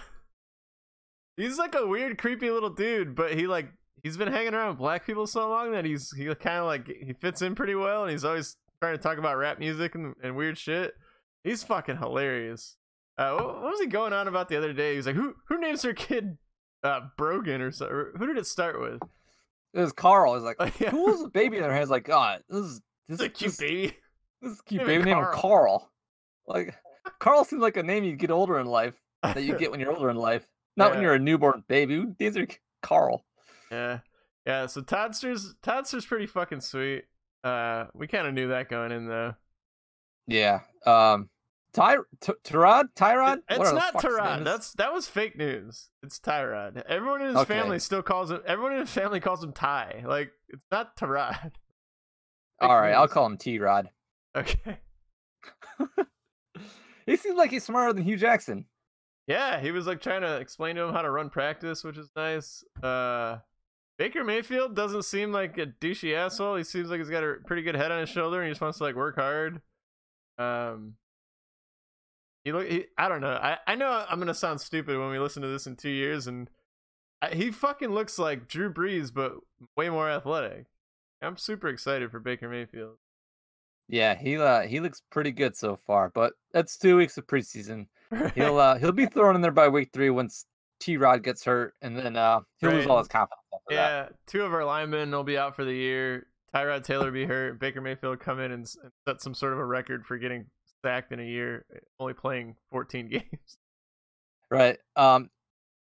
he's 1.37 1.59
like 1.59 1.75
a 1.75 1.87
weird, 1.87 2.19
creepy 2.19 2.51
little 2.51 2.71
dude, 2.71 3.15
but 3.15 3.35
he 3.35 3.47
like 3.47 3.69
he's 4.03 4.17
been 4.17 4.33
hanging 4.33 4.55
around 4.55 4.79
black 4.79 5.07
people 5.07 5.27
so 5.27 5.49
long 5.49 5.73
that 5.73 5.85
he's 5.85 6.11
he 6.17 6.27
kind 6.37 6.59
of 6.59 6.67
like 6.67 6.87
he 6.87 7.13
fits 7.13 7.43
in 7.43 7.55
pretty 7.55 7.75
well, 7.75 8.03
and 8.03 8.11
he's 8.11 8.25
always 8.25 8.57
trying 8.81 8.97
to 8.97 9.03
talk 9.03 9.19
about 9.19 9.37
rap 9.37 9.59
music 9.59 9.95
and, 9.95 10.15
and 10.23 10.37
weird 10.37 10.59
shit. 10.59 10.95
He's 11.45 11.63
fucking 11.63 11.99
hilarious. 11.99 12.77
Uh, 13.19 13.33
what, 13.35 13.63
what 13.63 13.71
was 13.73 13.81
he 13.81 13.87
going 13.87 14.13
on 14.13 14.29
about 14.29 14.49
the 14.49 14.57
other 14.57 14.73
day? 14.73 14.93
He 14.93 14.97
was 14.97 15.07
like, 15.07 15.17
"Who 15.17 15.35
who 15.49 15.61
names 15.61 15.83
their 15.83 15.95
kid 15.95 16.39
uh, 16.83 17.01
Brogan 17.17 17.61
or 17.61 17.71
something? 17.71 17.97
Or 17.97 18.13
Who 18.19 18.27
did 18.27 18.39
it 18.39 18.47
start 18.47 18.81
with?" 18.81 19.01
It 19.77 19.81
was 19.81 19.93
Carl. 19.93 20.35
He's 20.35 20.43
like, 20.43 20.59
yeah. 20.81 20.91
who 20.91 21.05
was 21.05 21.23
the 21.23 21.29
baby 21.29 21.59
in 21.59 21.63
their 21.63 21.75
hands? 21.75 21.91
Like, 21.91 22.05
God, 22.05 22.43
this 22.49 22.65
is 22.65 22.81
this 23.09 23.21
It's 23.21 23.23
a 23.23 23.29
cute 23.29 23.51
this, 23.51 23.59
baby. 23.59 23.97
this 24.41 24.53
is 24.53 24.61
a 24.61 24.65
cute 24.65 24.87
baby 24.87 25.05
name 25.05 25.19
him 25.19 25.27
Carl. 25.33 25.91
Like, 26.47 26.75
Carl 27.21 27.45
seems 27.45 27.61
like 27.61 27.77
a 27.77 27.83
name 27.83 28.03
you 28.03 28.17
get 28.17 28.31
older 28.31 28.59
in 28.59 28.67
life 28.67 28.95
that 29.23 29.45
you 29.45 29.59
get 29.59 29.71
when 29.71 29.79
you're 29.79 29.93
older 29.93 30.09
in 30.09 30.17
life, 30.17 30.47
not 30.79 30.93
when 30.93 31.03
you're 31.03 31.15
a 31.15 31.19
newborn 31.19 31.63
baby. 31.69 32.07
These 32.19 32.39
are 32.39 32.47
Carl? 32.83 33.25
Yeah, 33.71 33.99
yeah. 34.47 34.67
So 34.67 34.81
Toddster's 34.81 35.55
Toddster's 35.63 36.07
pretty 36.07 36.27
fucking 36.27 36.63
sweet. 36.63 37.05
Uh, 37.45 37.85
we 37.93 38.07
kind 38.07 38.27
of 38.27 38.33
knew 38.33 38.49
that 38.49 38.71
going 38.71 38.93
in 38.93 39.07
though. 39.07 39.35
Yeah. 40.27 40.61
Um, 40.87 41.29
Ty 41.77 41.97
T- 42.21 42.33
Tyrod 42.45 42.87
Tyrod. 42.97 43.39
It's 43.51 43.73
not 43.73 43.95
Tyrod. 43.95 44.45
That's 44.45 44.73
that 44.75 44.93
was 44.93 45.07
fake 45.07 45.37
news. 45.37 45.91
It's 46.03 46.19
Tyrod. 46.19 46.83
Everyone 46.89 47.21
in 47.21 47.29
his 47.29 47.37
Okay. 47.37 47.55
family 47.61 47.79
still 47.79 48.03
calls 48.03 48.31
him. 48.31 48.41
Everyone 48.47 48.73
in 48.73 48.81
his 48.81 48.91
family 48.91 49.21
calls 49.21 49.45
him 49.45 49.53
Ty. 49.53 50.05
Like 50.07 50.33
it's 50.49 50.65
not 50.71 50.97
Tyrod. 50.97 51.41
Fake 51.43 51.53
all 52.61 52.81
right. 52.81 52.93
I'll 52.93 53.09
call 53.09 53.27
him 53.27 53.37
T 53.37 53.59
Rod. 53.59 53.91
Okay. 54.37 54.79
He 57.07 57.15
seems 57.17 57.37
like 57.39 57.51
he's 57.51 57.63
smarter 57.65 57.93
than 57.93 58.03
Hue 58.03 58.17
Jackson. 58.17 58.65
Yeah, 59.29 59.61
he 59.61 59.71
was 59.71 59.87
like 59.87 60.01
trying 60.01 60.23
to 60.23 60.39
explain 60.39 60.75
to 60.75 60.83
him 60.83 60.93
how 60.93 61.03
to 61.03 61.11
run 61.11 61.31
practice, 61.31 61.85
which 61.85 61.97
is 61.99 62.11
nice. 62.17 62.65
Uh, 62.83 63.39
Baker 63.97 64.25
Mayfield 64.25 64.75
doesn't 64.75 65.05
seem 65.05 65.31
like 65.31 65.57
a 65.57 65.67
douchey 65.67 66.15
asshole. 66.17 66.57
He 66.57 66.65
seems 66.65 66.91
like 66.91 66.99
he's 66.99 67.09
got 67.09 67.23
a 67.23 67.37
pretty 67.47 67.63
good 67.63 67.77
head 67.77 67.93
on 67.93 68.01
his 68.01 68.09
shoulder, 68.09 68.39
and 68.41 68.47
he 68.49 68.51
just 68.51 68.61
wants 68.61 68.79
to 68.79 68.85
like 68.85 68.97
work 68.97 69.15
hard. 69.15 69.61
Um, 70.39 70.95
he 72.47 72.53
look. 72.53 72.69
He, 72.69 72.85
I 72.97 73.09
don't 73.09 73.21
know. 73.21 73.33
I 73.33 73.59
I 73.67 73.75
know 73.75 74.07
I'm 74.09 74.21
gonna 74.21 74.33
sound 74.33 74.61
stupid 74.61 74.97
when 74.97 75.11
we 75.11 75.19
listen 75.19 75.43
to 75.43 75.49
this 75.49 75.67
in 75.67 75.75
two 75.75 75.91
years, 75.91 76.29
and 76.29 76.49
I, 77.21 77.35
he 77.35 77.51
fucking 77.51 77.91
looks 77.91 78.21
like 78.21 78.47
Drew 78.47 78.73
Brees, 78.73 79.13
but 79.13 79.33
way 79.77 79.91
more 79.91 80.09
athletic. 80.09 80.67
I'm 81.21 81.37
super 81.39 81.67
excited 81.67 82.13
for 82.13 82.21
Baker 82.21 82.49
Mayfield. 82.49 82.99
Yeah, 83.89 84.15
he 84.15 84.37
uh, 84.37 84.61
he 84.61 84.79
looks 84.79 85.03
pretty 85.11 85.33
good 85.33 85.57
so 85.57 85.75
far, 85.75 86.09
but 86.15 86.35
that's 86.53 86.79
two 86.79 86.97
weeks 86.97 87.19
of 87.19 87.27
preseason. 87.27 87.89
He'll 88.37 88.59
uh, 88.59 88.79
he'll 88.79 88.93
be 88.93 89.07
thrown 89.07 89.35
in 89.35 89.41
there 89.41 89.51
by 89.51 89.67
week 89.67 89.91
three 89.93 90.11
once 90.11 90.47
T 90.79 90.99
Rod 90.99 91.25
gets 91.25 91.43
hurt, 91.45 91.75
and 91.83 91.99
then 91.99 92.15
uh, 92.15 92.43
he'll 92.59 92.71
lose 92.71 92.87
all 92.87 92.99
his 92.99 93.09
confidence 93.09 93.43
after 93.53 93.75
that. 93.75 93.75
Yeah, 93.75 94.09
two 94.29 94.43
of 94.43 94.55
our 94.55 94.65
linemen 94.65 95.11
will 95.11 95.25
be 95.25 95.37
out 95.37 95.57
for 95.57 95.65
the 95.65 95.75
year. 95.75 96.29
Tyrod 96.55 96.85
Taylor 96.85 97.11
be 97.11 97.25
hurt. 97.25 97.59
Baker 97.59 97.81
Mayfield 97.81 98.21
come 98.21 98.39
in 98.39 98.53
and, 98.53 98.73
and 98.85 98.93
set 99.05 99.21
some 99.21 99.35
sort 99.35 99.53
of 99.53 99.59
a 99.59 99.65
record 99.65 100.07
for 100.07 100.17
getting 100.17 100.47
sacked 100.87 101.11
in 101.11 101.19
a 101.19 101.25
year, 101.25 101.65
only 101.99 102.15
playing 102.15 102.55
14 102.71 103.09
games. 103.11 103.59
Right. 104.51 104.79
Um. 104.95 105.31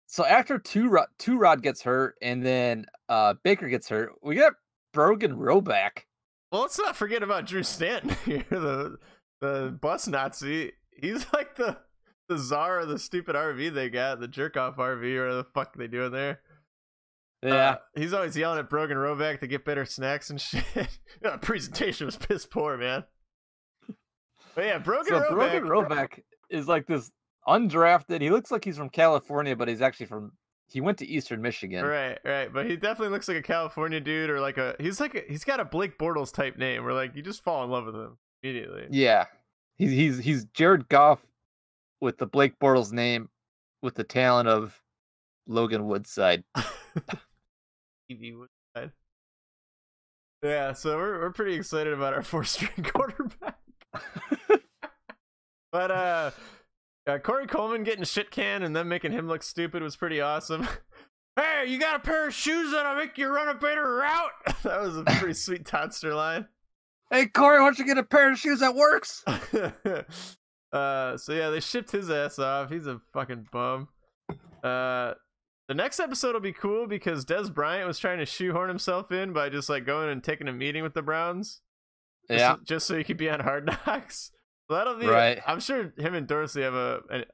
So 0.07 0.23
after 0.25 0.59
two 0.59 0.89
Rod 0.89 1.07
two 1.17 1.37
Rod 1.37 1.61
gets 1.61 1.81
hurt, 1.81 2.15
and 2.21 2.45
then 2.45 2.85
uh 3.09 3.33
Baker 3.43 3.67
gets 3.67 3.89
hurt, 3.89 4.13
we 4.21 4.35
got 4.35 4.53
Brogan 4.93 5.35
Roback. 5.35 6.05
Well, 6.51 6.61
let's 6.61 6.79
not 6.79 6.95
forget 6.95 7.23
about 7.23 7.47
Drew 7.47 7.63
Stanton 7.63 8.15
here, 8.25 8.45
the 8.49 8.97
the 9.41 9.77
bus 9.81 10.07
Nazi. 10.07 10.71
He's 10.91 11.25
like 11.33 11.55
the 11.55 11.77
the 12.29 12.37
czar 12.37 12.79
of 12.79 12.87
the 12.87 12.99
stupid 12.99 13.35
RV 13.35 13.73
they 13.73 13.89
got, 13.89 14.21
the 14.21 14.27
jerk 14.27 14.55
off 14.55 14.77
RV 14.77 15.03
or 15.17 15.33
the 15.33 15.45
fuck 15.53 15.75
they 15.75 15.87
do 15.87 16.03
in 16.03 16.13
there. 16.13 16.39
Yeah. 17.41 17.53
Uh, 17.71 17.75
he's 17.95 18.13
always 18.13 18.37
yelling 18.37 18.59
at 18.59 18.69
Brogan 18.69 18.95
Roback 18.95 19.41
to 19.41 19.47
get 19.47 19.65
better 19.65 19.83
snacks 19.83 20.29
and 20.29 20.39
shit. 20.41 20.63
that 21.21 21.41
presentation 21.41 22.05
was 22.05 22.15
piss 22.15 22.45
poor, 22.45 22.77
man. 22.77 23.03
But 24.55 24.65
yeah, 24.65 24.77
Brogan 24.77 25.13
so 25.13 25.21
Roback. 25.21 25.29
Brogan 25.29 25.63
Roback 25.63 26.19
is 26.49 26.67
like 26.67 26.87
this 26.87 27.11
undrafted. 27.47 28.21
He 28.21 28.29
looks 28.29 28.51
like 28.51 28.63
he's 28.63 28.77
from 28.77 28.89
California, 28.89 29.55
but 29.55 29.67
he's 29.67 29.81
actually 29.81 30.05
from. 30.07 30.31
He 30.67 30.81
went 30.81 30.97
to 30.99 31.07
Eastern 31.07 31.41
Michigan. 31.41 31.85
Right, 31.85 32.17
right, 32.23 32.51
but 32.51 32.65
he 32.65 32.75
definitely 32.75 33.09
looks 33.09 33.27
like 33.27 33.37
a 33.37 33.43
California 33.43 33.99
dude, 33.99 34.29
or 34.29 34.39
like 34.39 34.57
a 34.57 34.75
he's 34.79 34.99
like 34.99 35.13
a, 35.15 35.21
he's 35.27 35.43
got 35.43 35.59
a 35.59 35.65
Blake 35.65 35.97
Bortles 35.99 36.33
type 36.33 36.57
name, 36.57 36.83
where 36.83 36.93
like 36.93 37.15
you 37.15 37.21
just 37.21 37.43
fall 37.43 37.63
in 37.63 37.69
love 37.69 37.85
with 37.85 37.95
him 37.95 38.17
immediately. 38.41 38.87
Yeah. 38.89 39.25
He's 39.77 39.91
he's 39.91 40.17
he's 40.19 40.45
Jared 40.45 40.87
Goff 40.89 41.25
with 41.99 42.17
the 42.17 42.25
Blake 42.25 42.59
Bortles 42.59 42.91
name, 42.91 43.29
with 43.81 43.95
the 43.95 44.03
talent 44.03 44.47
of 44.49 44.81
Logan 45.47 45.85
Woodside. 45.85 46.43
TV 48.11 48.37
Woodside. 48.37 48.91
Yeah, 50.43 50.73
so 50.73 50.97
we're 50.97 51.19
we're 51.21 51.31
pretty 51.31 51.55
excited 51.55 51.93
about 51.93 52.13
our 52.13 52.21
four 52.21 52.43
string 52.43 52.83
quarterback. 52.83 53.52
But 55.73 55.89
uh, 55.91 56.31
uh 57.07 57.17
Corey 57.17 57.47
Coleman 57.47 57.83
getting 57.83 58.05
shit 58.05 58.29
canned 58.31 58.63
and 58.63 58.73
then 58.75 58.87
making 58.87 59.11
him 59.11 59.27
look 59.27 59.41
stupid 59.43 59.81
was 59.81 59.95
pretty 59.97 60.21
awesome. 60.21 60.67
hey, 61.35 61.65
you 61.67 61.79
got 61.79 61.95
a 61.95 61.99
pair 61.99 62.27
of 62.27 62.33
shoes 62.33 62.71
that'll 62.71 62.95
make 62.95 63.17
you 63.17 63.27
run 63.27 63.49
a 63.49 63.55
better 63.55 63.95
route? 63.97 64.31
that 64.63 64.79
was 64.79 64.95
a 64.95 65.03
pretty 65.03 65.33
sweet 65.33 65.65
Toddster 65.65 66.15
line. 66.15 66.47
Hey 67.11 67.25
Corey, 67.25 67.59
why 67.59 67.65
don't 67.65 67.79
you 67.79 67.85
get 67.85 67.97
a 67.97 68.03
pair 68.03 68.31
of 68.31 68.37
shoes 68.37 68.59
that 68.59 68.75
works? 68.75 69.23
uh, 70.71 71.17
so 71.17 71.33
yeah, 71.33 71.49
they 71.49 71.59
shipped 71.59 71.91
his 71.91 72.09
ass 72.09 72.37
off. 72.39 72.69
He's 72.69 72.87
a 72.87 73.01
fucking 73.13 73.47
bum. 73.51 73.87
Uh, 74.63 75.13
the 75.67 75.73
next 75.73 75.99
episode 75.99 76.33
will 76.33 76.39
be 76.39 76.53
cool 76.53 76.87
because 76.87 77.25
Dez 77.25 77.51
Bryant 77.53 77.87
was 77.87 77.97
trying 77.97 78.19
to 78.19 78.25
shoehorn 78.25 78.69
himself 78.69 79.11
in 79.11 79.33
by 79.33 79.49
just 79.49 79.69
like 79.69 79.85
going 79.85 80.09
and 80.09 80.23
taking 80.23 80.47
a 80.47 80.53
meeting 80.53 80.83
with 80.83 80.93
the 80.93 81.01
Browns. 81.01 81.61
Just, 82.29 82.39
Yeah. 82.39 82.55
just 82.63 82.85
so 82.87 82.95
he 82.95 83.03
could 83.03 83.17
be 83.17 83.29
on 83.29 83.39
Hard 83.39 83.65
Knocks. 83.65 84.31
That'll 84.73 84.95
be 84.97 85.07
Right. 85.07 85.39
I'm 85.47 85.59
sure 85.59 85.93
him 85.97 86.13
and 86.13 86.27
Dorsey 86.27 86.61
have 86.61 86.73
a. 86.73 87.01
An, 87.09 87.25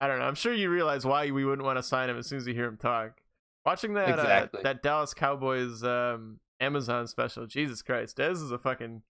I 0.00 0.06
don't 0.06 0.18
know. 0.18 0.24
I'm 0.26 0.34
sure 0.34 0.52
you 0.54 0.70
realize 0.70 1.04
why 1.04 1.30
we 1.30 1.44
wouldn't 1.44 1.64
want 1.66 1.78
to 1.78 1.82
sign 1.82 2.08
him 2.08 2.18
as 2.18 2.26
soon 2.26 2.38
as 2.38 2.46
you 2.46 2.54
hear 2.54 2.66
him 2.66 2.76
talk. 2.76 3.20
Watching 3.66 3.94
that 3.94 4.08
Exactly. 4.10 4.60
uh, 4.60 4.62
that 4.62 4.82
Dallas 4.82 5.12
Cowboys 5.12 5.82
um, 5.82 6.38
Amazon 6.60 7.06
special, 7.06 7.46
Jesus 7.46 7.82
Christ, 7.82 8.16
Dez 8.16 8.32
is 8.42 8.50
a 8.52 8.58
fucking 8.58 9.02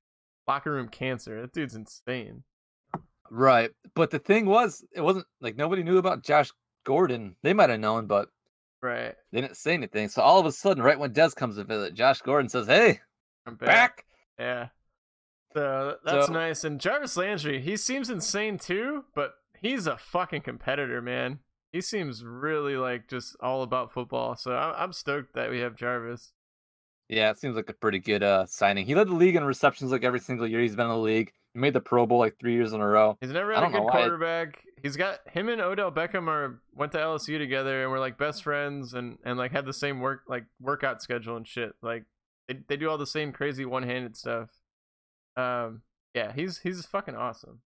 locker 0.46 0.72
room 0.72 0.88
cancer. 0.88 1.40
That 1.42 1.52
dude's 1.52 1.74
insane. 1.74 2.42
Right. 3.30 3.70
But 3.94 4.10
the 4.10 4.18
thing 4.18 4.46
was, 4.46 4.84
it 4.92 5.02
wasn't 5.02 5.26
like 5.40 5.56
nobody 5.56 5.82
knew 5.82 5.98
about 5.98 6.24
Josh 6.24 6.50
Gordon. 6.84 7.36
They 7.42 7.52
might 7.52 7.68
have 7.70 7.80
known, 7.80 8.06
but 8.06 8.30
Right. 8.80 9.14
they 9.32 9.40
didn't 9.42 9.56
say 9.58 9.74
anything. 9.74 10.08
So 10.08 10.22
all 10.22 10.40
of 10.40 10.46
a 10.46 10.52
sudden, 10.52 10.82
right 10.82 10.98
when 10.98 11.12
Dez 11.12 11.34
comes 11.36 11.56
to 11.56 11.64
visit, 11.64 11.94
Josh 11.94 12.22
Gordon 12.22 12.48
says, 12.48 12.66
Hey, 12.66 13.00
I'm 13.46 13.56
back. 13.56 14.04
Yeah. 14.38 14.68
So 15.54 15.96
that's 16.04 16.26
So- 16.26 16.32
nice. 16.32 16.64
And 16.64 16.80
Jarvis 16.80 17.16
Landry, 17.16 17.60
he 17.60 17.76
seems 17.76 18.10
insane 18.10 18.58
too, 18.58 19.04
but 19.14 19.34
he's 19.60 19.86
a 19.86 19.96
fucking 19.96 20.42
competitor, 20.42 21.00
man. 21.00 21.40
He 21.72 21.80
seems 21.80 22.24
really 22.24 22.76
like 22.76 23.08
just 23.08 23.36
all 23.40 23.62
about 23.62 23.92
football. 23.92 24.36
So 24.36 24.52
I'm, 24.56 24.74
I'm 24.76 24.92
stoked 24.92 25.34
that 25.34 25.50
we 25.50 25.60
have 25.60 25.74
Jarvis. 25.76 26.32
Yeah, 27.08 27.30
it 27.30 27.38
seems 27.38 27.56
like 27.56 27.70
a 27.70 27.74
pretty 27.74 27.98
good 27.98 28.22
uh 28.22 28.46
signing. 28.46 28.84
He 28.86 28.94
led 28.94 29.08
the 29.08 29.14
league 29.14 29.36
in 29.36 29.44
receptions 29.44 29.90
like 29.90 30.04
every 30.04 30.20
single 30.20 30.46
year 30.46 30.60
he's 30.60 30.76
been 30.76 30.86
in 30.86 30.92
the 30.92 30.98
league. 30.98 31.32
He 31.54 31.60
made 31.60 31.72
the 31.72 31.80
Pro 31.80 32.04
Bowl 32.06 32.18
like 32.18 32.38
three 32.38 32.52
years 32.52 32.72
in 32.74 32.80
a 32.82 32.86
row. 32.86 33.16
He's 33.20 33.30
never 33.32 33.54
had 33.54 33.64
a 33.64 33.70
good 33.70 33.82
why- 33.82 33.92
quarterback. 33.92 34.62
he's 34.82 34.96
got 34.96 35.20
him 35.30 35.48
and 35.48 35.60
Odell 35.60 35.90
Beckham 35.90 36.28
are 36.28 36.60
went 36.74 36.92
to 36.92 36.98
LSU 36.98 37.38
together 37.38 37.82
and 37.82 37.90
were 37.90 37.98
like 37.98 38.18
best 38.18 38.42
friends 38.42 38.92
and 38.94 39.18
and 39.24 39.38
like 39.38 39.52
had 39.52 39.64
the 39.66 39.72
same 39.72 40.00
work 40.00 40.22
like 40.28 40.44
workout 40.60 41.00
schedule 41.02 41.36
and 41.36 41.48
shit. 41.48 41.72
Like 41.82 42.04
they 42.46 42.58
they 42.68 42.76
do 42.76 42.88
all 42.90 42.98
the 42.98 43.06
same 43.06 43.32
crazy 43.32 43.64
one 43.64 43.82
handed 43.82 44.14
stuff. 44.16 44.50
Um, 45.38 45.82
yeah, 46.14 46.32
he's 46.32 46.58
he's 46.58 46.84
fucking 46.86 47.14
awesome. 47.16 47.60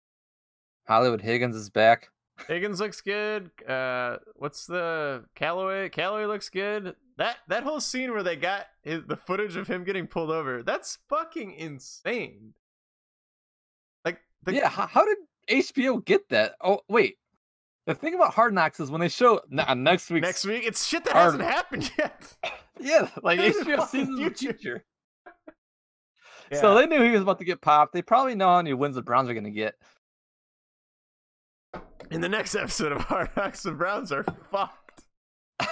Hollywood 0.86 1.20
Higgins 1.20 1.54
is 1.54 1.68
back. 1.70 2.08
Higgins 2.46 2.80
looks 2.80 3.00
good. 3.00 3.50
Uh, 3.68 4.18
what's 4.36 4.66
the 4.66 5.24
Callaway? 5.34 5.88
Callaway 5.88 6.24
looks 6.24 6.48
good. 6.48 6.94
That 7.16 7.36
that 7.48 7.64
whole 7.64 7.80
scene 7.80 8.12
where 8.12 8.22
they 8.22 8.36
got 8.36 8.66
his, 8.82 9.02
the 9.06 9.16
footage 9.16 9.56
of 9.56 9.66
him 9.66 9.84
getting 9.84 10.06
pulled 10.06 10.30
over. 10.30 10.62
That's 10.62 10.98
fucking 11.08 11.52
insane. 11.54 12.54
Like 14.04 14.20
the, 14.44 14.54
yeah, 14.54 14.68
how, 14.68 14.86
how 14.86 15.04
did 15.04 15.18
HBO 15.50 16.02
get 16.04 16.28
that? 16.30 16.54
Oh 16.62 16.80
wait, 16.88 17.18
the 17.86 17.94
thing 17.94 18.14
about 18.14 18.34
Hard 18.34 18.54
Knocks 18.54 18.78
is 18.80 18.90
when 18.90 19.00
they 19.00 19.08
show 19.08 19.40
nah, 19.50 19.74
next 19.74 20.08
week. 20.10 20.22
next 20.22 20.46
week 20.46 20.62
it's 20.64 20.86
shit 20.86 21.04
that 21.04 21.12
Hard- 21.12 21.40
hasn't 21.40 21.42
happened 21.42 21.90
yet. 21.98 22.36
yeah, 22.80 23.08
like 23.22 23.40
HBO 23.40 23.86
sees 23.88 24.06
the 24.06 24.16
future. 24.16 24.52
future. 24.54 24.84
Yeah. 26.50 26.60
So 26.60 26.74
they 26.74 26.86
knew 26.86 27.02
he 27.02 27.10
was 27.10 27.22
about 27.22 27.38
to 27.38 27.44
get 27.44 27.60
popped. 27.60 27.92
They 27.92 28.02
probably 28.02 28.34
know 28.34 28.48
how 28.48 28.56
many 28.56 28.72
wins 28.72 28.94
the 28.94 29.02
Browns 29.02 29.28
are 29.28 29.34
going 29.34 29.44
to 29.44 29.50
get. 29.50 29.74
In 32.10 32.20
the 32.20 32.28
next 32.28 32.54
episode 32.56 32.92
of 32.92 33.02
Hard 33.02 33.30
Knocks, 33.36 33.62
the 33.62 33.72
Browns 33.72 34.12
are 34.12 34.24
fucked. 34.50 35.02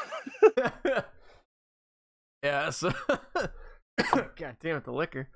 yeah, 2.43 2.71
so 2.71 2.93
God 3.99 4.57
damn 4.61 4.77
it, 4.77 4.85
the 4.85 4.93
liquor. 4.93 5.29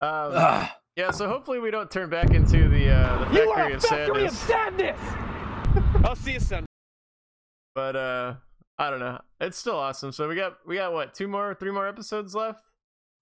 Um, 0.00 0.68
yeah, 0.96 1.10
so 1.10 1.28
hopefully 1.28 1.58
we 1.58 1.70
don't 1.70 1.90
turn 1.90 2.08
back 2.08 2.30
into 2.30 2.68
the 2.68 2.90
uh, 2.90 3.18
the 3.30 3.80
factory, 3.88 4.24
of, 4.24 4.32
sadness. 4.32 4.38
sadness! 4.38 5.00
I'll 6.04 6.16
see 6.16 6.32
you 6.34 6.40
soon. 6.40 6.64
But 7.74 7.96
uh, 7.96 8.34
I 8.78 8.90
don't 8.90 9.00
know. 9.00 9.20
It's 9.40 9.58
still 9.58 9.76
awesome. 9.76 10.12
So 10.12 10.28
we 10.28 10.34
got 10.34 10.58
we 10.66 10.76
got 10.76 10.92
what 10.92 11.14
two 11.14 11.28
more, 11.28 11.54
three 11.54 11.70
more 11.70 11.86
episodes 11.86 12.34
left. 12.34 12.62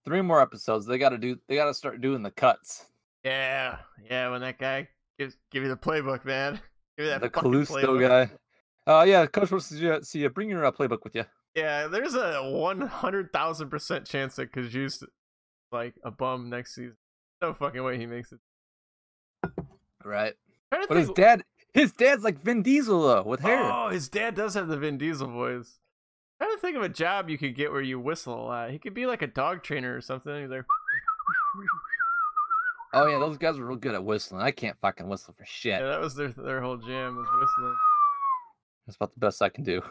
Three 0.05 0.21
more 0.23 0.41
episodes. 0.41 0.87
They 0.87 0.99
got 0.99 1.11
to 1.11 1.19
do. 1.19 1.39
They 1.49 1.55
got 1.57 1.67
to 1.67 1.75
start 1.75 2.01
doing 2.01 2.23
the 2.23 2.31
cuts. 2.31 2.87
Yeah, 3.25 3.79
yeah. 4.11 4.29
When 4.31 4.41
that 4.43 4.59
guy 4.59 4.89
gives 5.19 5.37
give 5.51 5.63
you 5.63 5.69
the 5.69 5.77
playbook, 5.77 6.25
man. 6.25 6.61
Give 6.97 7.07
me 7.07 7.11
that 7.11 7.23
the 7.23 7.31
Cajuste 7.31 7.83
playbook. 7.83 8.29
guy. 8.87 8.93
Uh, 9.01 9.03
yeah, 9.03 9.27
coach 9.27 9.51
wants 9.51 9.69
to 9.71 10.05
see 10.05 10.21
you- 10.21 10.29
Bring 10.29 10.49
your 10.49 10.65
uh, 10.65 10.71
playbook 10.71 11.03
with 11.03 11.17
you. 11.17 11.25
Yeah, 11.57 11.89
there's 11.89 12.15
a 12.15 12.41
one 12.53 12.81
hundred 12.83 13.33
thousand 13.33 13.69
percent 13.71 14.07
chance 14.07 14.37
that 14.37 14.53
Cajuste 14.53 15.05
like 15.73 15.95
a 16.05 16.11
bum 16.13 16.51
next 16.51 16.75
season. 16.77 16.97
No 17.43 17.53
fucking 17.53 17.83
way 17.83 17.99
he 17.99 18.07
makes 18.07 18.31
it. 18.33 18.39
Right. 20.05 20.35
But 20.71 20.97
his 20.97 21.11
dad, 21.11 21.43
his 21.73 21.93
dad's 21.93 22.23
like 22.25 22.39
Vin 22.39 22.63
Diesel 22.63 23.03
though, 23.03 23.23
with 23.23 23.41
hair. 23.41 23.63
Oh, 23.73 23.89
his 23.89 24.09
dad 24.09 24.35
does 24.35 24.55
have 24.55 24.69
the 24.69 24.77
Vin 24.77 24.99
Diesel 24.99 25.29
voice. 25.29 25.79
Trying 26.39 26.55
to 26.55 26.61
think 26.61 26.77
of 26.77 26.83
a 26.83 26.89
job 26.89 27.29
you 27.29 27.39
could 27.39 27.55
get 27.55 27.73
where 27.73 27.81
you 27.81 27.99
whistle 28.01 28.35
a 28.35 28.45
lot. 28.45 28.71
He 28.71 28.79
could 28.79 28.95
be 28.95 29.07
like 29.07 29.23
a 29.23 29.27
dog 29.27 29.63
trainer 29.63 29.97
or 29.97 30.01
something. 30.01 30.41
He's 30.43 30.51
like, 30.51 30.65
Oh 32.93 33.07
yeah, 33.09 33.19
those 33.19 33.39
guys 33.39 33.59
are 33.59 33.65
real 33.65 33.77
good 33.77 33.95
at 33.95 34.05
whistling. 34.05 34.41
I 34.41 34.53
can't 34.53 34.77
fucking 34.81 35.09
whistle 35.09 35.35
for 35.37 35.45
shit. 35.45 35.81
yeah, 35.81 35.89
that 35.89 36.01
was 36.01 36.15
their 36.15 36.29
their 36.29 36.61
whole 36.61 36.77
jam 36.77 37.17
was 37.17 37.27
whistling. 37.41 37.77
That's 38.87 38.97
about 38.97 39.13
the 39.15 39.21
best 39.21 39.43
I 39.43 39.49
can 39.49 39.65
do. 39.65 39.83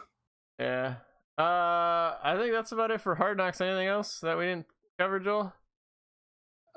Yeah. 0.58 0.94
Uh, 1.36 2.14
I 2.22 2.36
think 2.38 2.52
that's 2.52 2.72
about 2.72 2.90
it 2.90 3.00
for 3.00 3.14
Hard 3.16 3.36
Knocks. 3.36 3.60
Anything 3.60 3.88
else 3.88 4.20
that 4.20 4.38
we 4.38 4.44
didn't 4.44 4.66
cover, 4.98 5.20
Joel? 5.20 5.52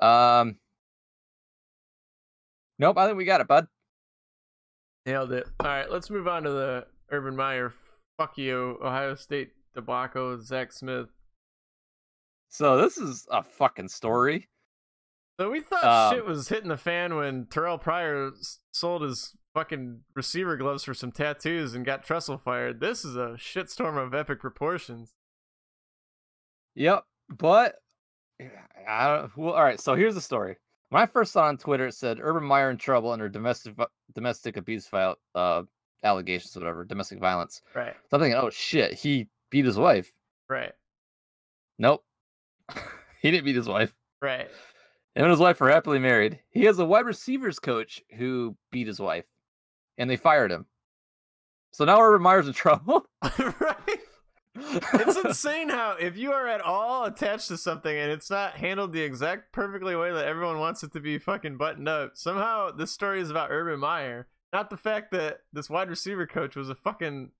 Um. 0.00 0.56
Nope, 2.78 2.98
I 2.98 3.06
think 3.06 3.16
we 3.16 3.24
got 3.24 3.40
it, 3.40 3.48
bud. 3.48 3.66
Nailed 5.06 5.32
it. 5.32 5.46
All 5.60 5.66
right, 5.66 5.90
let's 5.90 6.10
move 6.10 6.28
on 6.28 6.42
to 6.42 6.50
the 6.50 6.86
Urban 7.10 7.36
Meyer. 7.36 7.72
Fuck 8.18 8.36
you, 8.36 8.78
Ohio 8.82 9.14
State 9.14 9.52
debacle. 9.80 10.38
Zach 10.40 10.72
Smith. 10.72 11.08
So 12.48 12.80
this 12.80 12.96
is 12.98 13.26
a 13.30 13.42
fucking 13.42 13.88
story. 13.88 14.48
So 15.38 15.50
we 15.50 15.60
thought 15.60 15.84
Um, 15.84 16.14
shit 16.14 16.26
was 16.26 16.48
hitting 16.48 16.68
the 16.68 16.76
fan 16.76 17.14
when 17.14 17.46
Terrell 17.46 17.78
Pryor 17.78 18.32
sold 18.72 19.02
his 19.02 19.36
fucking 19.54 20.00
receiver 20.14 20.56
gloves 20.56 20.84
for 20.84 20.94
some 20.94 21.12
tattoos 21.12 21.74
and 21.74 21.84
got 21.84 22.02
Tressel 22.04 22.38
fired. 22.38 22.80
This 22.80 23.04
is 23.04 23.16
a 23.16 23.36
shitstorm 23.38 23.96
of 24.02 24.14
epic 24.14 24.40
proportions. 24.40 25.14
Yep, 26.74 27.04
but 27.28 27.76
I 28.88 29.06
don't. 29.16 29.36
Well, 29.36 29.54
all 29.54 29.62
right. 29.62 29.80
So 29.80 29.94
here's 29.94 30.14
the 30.14 30.20
story. 30.20 30.56
When 30.90 31.02
I 31.02 31.06
first 31.06 31.32
saw 31.32 31.44
it 31.46 31.48
on 31.50 31.58
Twitter, 31.58 31.86
it 31.88 31.94
said 31.94 32.18
Urban 32.20 32.44
Meyer 32.44 32.70
in 32.70 32.78
trouble 32.78 33.10
under 33.12 33.28
domestic 33.28 33.74
domestic 34.14 34.56
abuse 34.56 34.86
file 34.86 35.16
uh 35.34 35.62
allegations, 36.02 36.56
whatever, 36.56 36.84
domestic 36.84 37.18
violence. 37.20 37.60
Right, 37.74 37.94
So 38.10 38.16
I'm 38.16 38.20
thinking, 38.20 38.40
oh 38.40 38.50
shit, 38.50 38.94
he 38.94 39.28
beat 39.50 39.64
his 39.64 39.76
wife. 39.78 40.12
right, 40.48 40.72
Nope, 41.78 42.04
he 43.22 43.30
didn't 43.30 43.44
beat 43.44 43.56
his 43.56 43.68
wife. 43.68 43.94
right. 44.20 44.48
Him 45.14 45.24
and 45.24 45.30
his 45.32 45.40
wife 45.40 45.60
are 45.60 45.70
happily 45.70 45.98
married. 45.98 46.38
He 46.50 46.64
has 46.66 46.78
a 46.78 46.84
wide 46.84 47.04
receivers 47.06 47.58
coach 47.58 48.00
who 48.16 48.56
beat 48.70 48.86
his 48.86 49.00
wife, 49.00 49.26
and 49.96 50.08
they 50.08 50.16
fired 50.16 50.52
him. 50.52 50.66
So 51.72 51.84
now 51.84 52.00
Urban 52.00 52.22
Meyer's 52.22 52.46
in 52.46 52.52
trouble. 52.52 53.04
right. 53.38 53.98
It's 54.60 55.16
insane 55.24 55.68
how 55.70 55.96
if 56.00 56.16
you 56.16 56.32
are 56.32 56.46
at 56.46 56.60
all 56.60 57.04
attached 57.04 57.48
to 57.48 57.56
something 57.56 57.96
and 57.96 58.10
it's 58.12 58.30
not 58.30 58.54
handled 58.54 58.92
the 58.92 59.02
exact 59.02 59.52
perfectly 59.52 59.94
way 59.96 60.12
that 60.12 60.26
everyone 60.26 60.58
wants 60.58 60.82
it 60.82 60.92
to 60.92 61.00
be 61.00 61.18
fucking 61.18 61.56
buttoned 61.56 61.88
up, 61.88 62.12
somehow 62.16 62.70
this 62.70 62.92
story 62.92 63.20
is 63.20 63.30
about 63.30 63.50
Urban 63.50 63.80
Meyer, 63.80 64.28
not 64.52 64.70
the 64.70 64.76
fact 64.76 65.10
that 65.12 65.40
this 65.52 65.68
wide 65.70 65.90
receiver 65.90 66.26
coach 66.26 66.54
was 66.56 66.70
a 66.70 66.74
fucking 66.74 67.30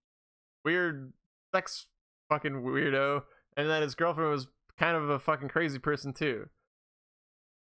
weird 0.65 1.13
sex 1.55 1.87
fucking 2.29 2.63
weirdo 2.63 3.23
and 3.57 3.69
that 3.69 3.83
his 3.83 3.95
girlfriend 3.95 4.31
was 4.31 4.47
kind 4.79 4.97
of 4.97 5.11
a 5.11 5.19
fucking 5.19 5.49
crazy 5.49 5.79
person 5.79 6.13
too. 6.13 6.49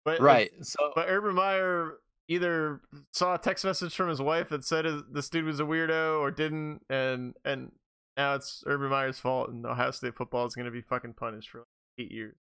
But 0.04 0.20
right. 0.20 0.52
So 0.62 0.92
but 0.94 1.08
Urban 1.10 1.36
Meyer 1.36 1.98
either 2.28 2.82
saw 3.12 3.36
a 3.36 3.38
text 3.38 3.66
message 3.66 3.96
from 3.96 4.10
his 4.10 4.22
wife 4.22 4.50
that 4.50 4.64
said 4.64 4.86
this 5.12 5.30
dude 5.30 5.46
was 5.46 5.60
a 5.60 5.64
weirdo 5.64 6.20
or 6.20 6.32
didn't, 6.32 6.82
and 6.90 7.34
and 7.44 7.72
now 8.18 8.36
it's 8.36 8.64
Urban 8.68 8.90
Meyer's 8.90 9.20
fault, 9.20 9.50
and 9.50 9.66
Ohio 9.66 9.92
State 9.92 10.16
football 10.16 10.46
is 10.46 10.56
going 10.56 10.66
to 10.66 10.72
be 10.72 10.82
fucking 10.82 11.14
punished 11.14 11.50
for 11.50 11.60
like 11.60 11.68
eight 12.00 12.12
years. 12.12 12.36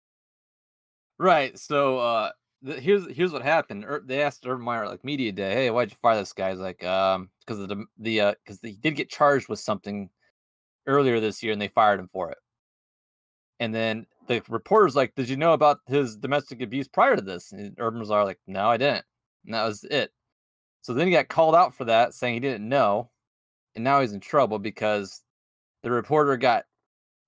Right. 1.19 1.57
So 1.59 1.99
uh 1.99 2.31
th- 2.65 2.79
here's 2.79 3.07
here's 3.11 3.31
what 3.31 3.43
happened. 3.43 3.85
Ur- 3.85 4.03
they 4.05 4.23
asked 4.23 4.45
Urban 4.47 4.65
Meyer 4.65 4.87
like 4.87 5.03
media 5.03 5.31
day, 5.31 5.53
"Hey, 5.53 5.69
why'd 5.69 5.91
you 5.91 5.97
fire 6.01 6.15
this 6.15 6.33
guy?" 6.33 6.49
He's 6.49 6.59
like, 6.59 6.83
"Um, 6.83 7.29
because 7.45 7.59
of 7.59 7.69
the 7.69 7.85
the 7.99 8.21
uh 8.21 8.33
because 8.43 8.59
he 8.63 8.71
did 8.71 8.95
get 8.95 9.09
charged 9.09 9.49
with 9.49 9.59
something 9.59 10.09
earlier 10.87 11.19
this 11.19 11.43
year, 11.43 11.53
and 11.53 11.61
they 11.61 11.67
fired 11.69 11.99
him 11.99 12.09
for 12.11 12.31
it." 12.31 12.37
And 13.59 13.73
then 13.73 14.07
the 14.27 14.41
reporter's 14.49 14.95
like, 14.95 15.15
"Did 15.15 15.29
you 15.29 15.37
know 15.37 15.53
about 15.53 15.79
his 15.87 16.17
domestic 16.17 16.61
abuse 16.61 16.87
prior 16.87 17.15
to 17.15 17.21
this?" 17.21 17.51
And 17.51 17.75
Urban 17.79 17.99
was 17.99 18.09
like, 18.09 18.39
"No, 18.47 18.67
I 18.67 18.77
didn't." 18.77 19.05
And 19.45 19.53
that 19.53 19.65
was 19.65 19.83
it. 19.85 20.11
So 20.81 20.93
then 20.93 21.07
he 21.07 21.13
got 21.13 21.27
called 21.29 21.55
out 21.55 21.75
for 21.75 21.85
that, 21.85 22.13
saying 22.13 22.33
he 22.35 22.39
didn't 22.39 22.67
know, 22.67 23.11
and 23.75 23.83
now 23.83 24.01
he's 24.01 24.13
in 24.13 24.19
trouble 24.19 24.59
because 24.59 25.23
the 25.83 25.91
reporter 25.91 26.37
got 26.37 26.65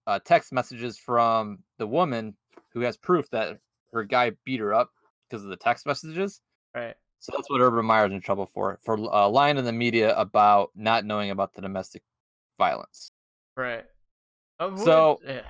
uh, 0.08 0.20
text 0.20 0.52
messages 0.52 0.98
from 0.98 1.60
the 1.78 1.88
woman 1.88 2.36
who 2.74 2.82
has 2.82 2.98
proof 2.98 3.30
that 3.30 3.60
her 3.94 4.04
guy 4.04 4.32
beat 4.44 4.60
her 4.60 4.74
up 4.74 4.92
because 5.30 5.44
of 5.44 5.50
the 5.50 5.56
text 5.56 5.86
messages. 5.86 6.42
Right. 6.76 6.96
So 7.20 7.32
that's 7.34 7.50
what 7.50 7.62
Urban 7.62 7.86
Meyer's 7.86 8.12
in 8.12 8.20
trouble 8.20 8.46
for 8.46 8.78
for 8.84 8.98
uh, 8.98 9.30
lying 9.30 9.56
to 9.56 9.62
the 9.62 9.72
media 9.72 10.14
about 10.18 10.72
not 10.76 11.06
knowing 11.06 11.30
about 11.30 11.54
the 11.54 11.62
domestic 11.62 12.04
violence. 12.58 13.13
Right. 13.58 13.86
Which- 14.60 14.80
So- 14.80 15.20
eh, 15.26 15.42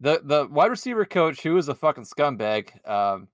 The 0.00 0.20
the 0.22 0.46
wide 0.48 0.70
receiver 0.70 1.04
coach, 1.04 1.42
who 1.42 1.56
is 1.56 1.68
a 1.68 1.74
fucking 1.74 2.04
scumbag, 2.04 2.86
um, 2.88 3.28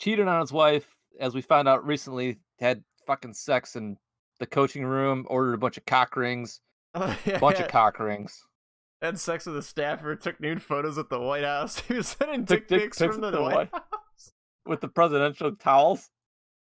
cheated 0.00 0.26
on 0.26 0.40
his 0.40 0.50
wife, 0.52 0.96
as 1.20 1.34
we 1.34 1.42
found 1.42 1.68
out 1.68 1.84
recently. 1.86 2.38
Had 2.58 2.82
fucking 3.06 3.34
sex 3.34 3.76
in 3.76 3.98
the 4.38 4.46
coaching 4.46 4.84
room, 4.86 5.26
ordered 5.28 5.52
a 5.52 5.58
bunch 5.58 5.76
of 5.76 5.84
cock 5.84 6.16
rings, 6.16 6.60
oh, 6.94 7.14
yeah, 7.26 7.38
bunch 7.38 7.58
yeah. 7.58 7.66
of 7.66 7.70
cock 7.70 7.98
rings. 7.98 8.42
had 9.02 9.20
sex 9.20 9.44
with 9.44 9.58
a 9.58 9.62
staffer, 9.62 10.16
took 10.16 10.40
nude 10.40 10.62
photos 10.62 10.96
at 10.96 11.10
the 11.10 11.20
White 11.20 11.44
House. 11.44 11.78
He 11.88 11.92
was 11.94 12.08
sending 12.08 12.46
Took 12.46 12.66
dick 12.66 12.80
pics 12.80 12.96
from 12.98 13.20
the, 13.20 13.30
the 13.30 13.42
White- 13.42 13.68
House. 13.74 14.32
with 14.64 14.80
the 14.80 14.88
presidential 14.88 15.54
towels. 15.56 16.08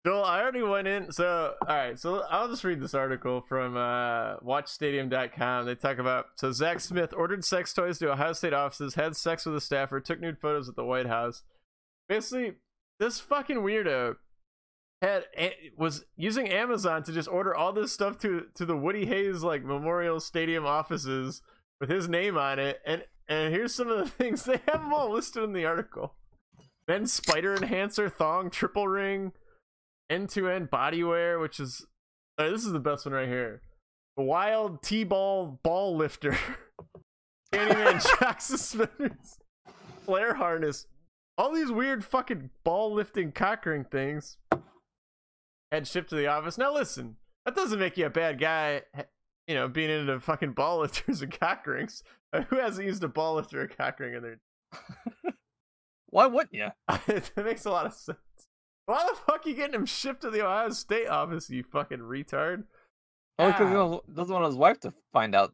Joel, 0.07 0.25
I 0.25 0.43
already 0.43 0.63
went 0.63 0.87
in. 0.87 1.11
So, 1.13 1.55
all 1.67 1.77
right. 1.77 1.99
So, 1.99 2.25
I'll 2.29 2.49
just 2.49 2.63
read 2.63 2.81
this 2.81 2.93
article 2.93 3.41
from 3.41 3.77
uh, 3.77 4.37
WatchStadium.com. 4.39 5.65
They 5.65 5.75
talk 5.75 5.99
about 5.99 6.27
so 6.37 6.53
Zach 6.53 6.81
Smith 6.81 7.15
ordered 7.17 7.45
sex 7.45 7.73
toys 7.73 7.99
to 7.99 8.13
Ohio 8.13 8.35
State 8.35 8.53
offices, 8.53 8.95
had 8.95 9.17
sex 9.17 9.47
with 9.47 9.57
a 9.57 9.61
staffer, 9.61 10.01
took 10.01 10.21
nude 10.21 10.39
photos 10.39 10.69
at 10.69 10.77
the 10.77 10.85
White 10.85 11.07
House. 11.07 11.43
Basically, 12.09 12.55
this 13.01 13.19
fucking 13.19 13.59
weirdo 13.59 14.17
had 15.01 15.25
was 15.77 16.05
using 16.17 16.49
Amazon 16.49 17.03
to 17.05 17.13
just 17.13 17.29
order 17.29 17.55
all 17.55 17.73
this 17.73 17.93
stuff 17.93 18.19
to 18.19 18.47
to 18.55 18.67
the 18.67 18.77
Woody 18.77 19.07
Hayes 19.07 19.43
like 19.43 19.65
Memorial 19.65 20.21
Stadium 20.21 20.67
offices 20.67 21.41
with 21.81 21.89
his 21.89 22.09
name 22.09 22.37
on 22.37 22.59
it. 22.59 22.81
And 22.87 23.05
and 23.27 23.55
here's 23.55 23.75
some 23.75 23.89
of 23.89 23.99
the 23.99 24.11
things 24.11 24.45
they 24.45 24.61
have 24.69 24.83
them 24.83 24.93
all 24.93 25.11
listed 25.11 25.45
in 25.45 25.55
the 25.55 25.65
article. 25.65 26.15
Men's 26.87 27.13
spider 27.13 27.55
enhancer 27.55 28.11
thong 28.11 28.51
triple 28.51 28.87
ring 28.87 29.33
end 30.11 30.29
to 30.31 30.49
end 30.49 30.71
body 30.71 31.03
wear, 31.03 31.39
which 31.39 31.61
is 31.61 31.85
right, 32.39 32.51
this 32.51 32.65
is 32.65 32.73
the 32.73 32.79
best 32.81 33.07
one 33.07 33.15
right 33.15 33.29
here. 33.29 33.63
Wild 34.17 34.83
T-ball 34.83 35.61
ball 35.63 35.97
lifter. 35.97 36.37
Candyman 37.53 38.01
shock 38.19 38.41
suspenders. 38.41 39.39
Flare 40.05 40.35
harness. 40.35 40.87
All 41.37 41.53
these 41.53 41.71
weird 41.71 42.05
fucking 42.05 42.51
ball 42.65 42.93
lifting 42.93 43.33
cockering 43.33 43.85
things. 43.85 44.39
Had 45.73 45.89
shipped 45.89 46.11
to 46.11 46.17
the 46.17 46.29
office. 46.29 46.57
Now 46.59 46.73
listen, 46.73 47.17
that 47.45 47.57
doesn't 47.57 47.81
make 47.81 47.97
you 47.97 48.07
a 48.07 48.11
bad 48.11 48.39
guy. 48.39 48.83
You 49.49 49.55
know, 49.57 49.69
being 49.69 49.91
into 49.91 50.21
fucking 50.21 50.53
ball 50.53 50.79
lifters 50.81 51.23
and 51.23 51.39
cock 51.39 51.67
rings. 51.67 52.03
Uh, 52.33 52.43
Who 52.43 52.57
hasn't 52.57 52.87
used 52.87 53.03
a 53.05 53.09
ball 53.09 53.35
lifter 53.35 53.63
or 53.63 53.67
cock 53.67 53.99
ring 53.99 54.15
in 54.15 54.23
their 54.23 54.39
Why 56.11 56.27
wouldn't 56.27 56.55
you? 56.55 56.69
it 57.09 57.33
makes 57.37 57.65
a 57.65 57.71
lot 57.71 57.87
of 57.87 57.95
sense. 57.95 58.19
Why 58.87 59.07
the 59.09 59.17
fuck 59.17 59.47
you 59.47 59.55
getting 59.55 59.75
him 59.75 59.87
shipped 59.87 60.23
to 60.23 60.31
the 60.31 60.45
Ohio 60.45 60.71
State 60.71 61.09
office, 61.09 61.49
you 61.49 61.63
fucking 61.65 62.01
retard? 62.01 62.65
Oh, 63.39 63.47
because 63.51 63.73
Ah. 63.73 64.01
he 64.07 64.15
doesn't 64.15 64.33
want 64.35 64.47
his 64.47 64.55
wife 64.57 64.79
to 64.81 64.93
find 65.13 65.35
out. 65.35 65.53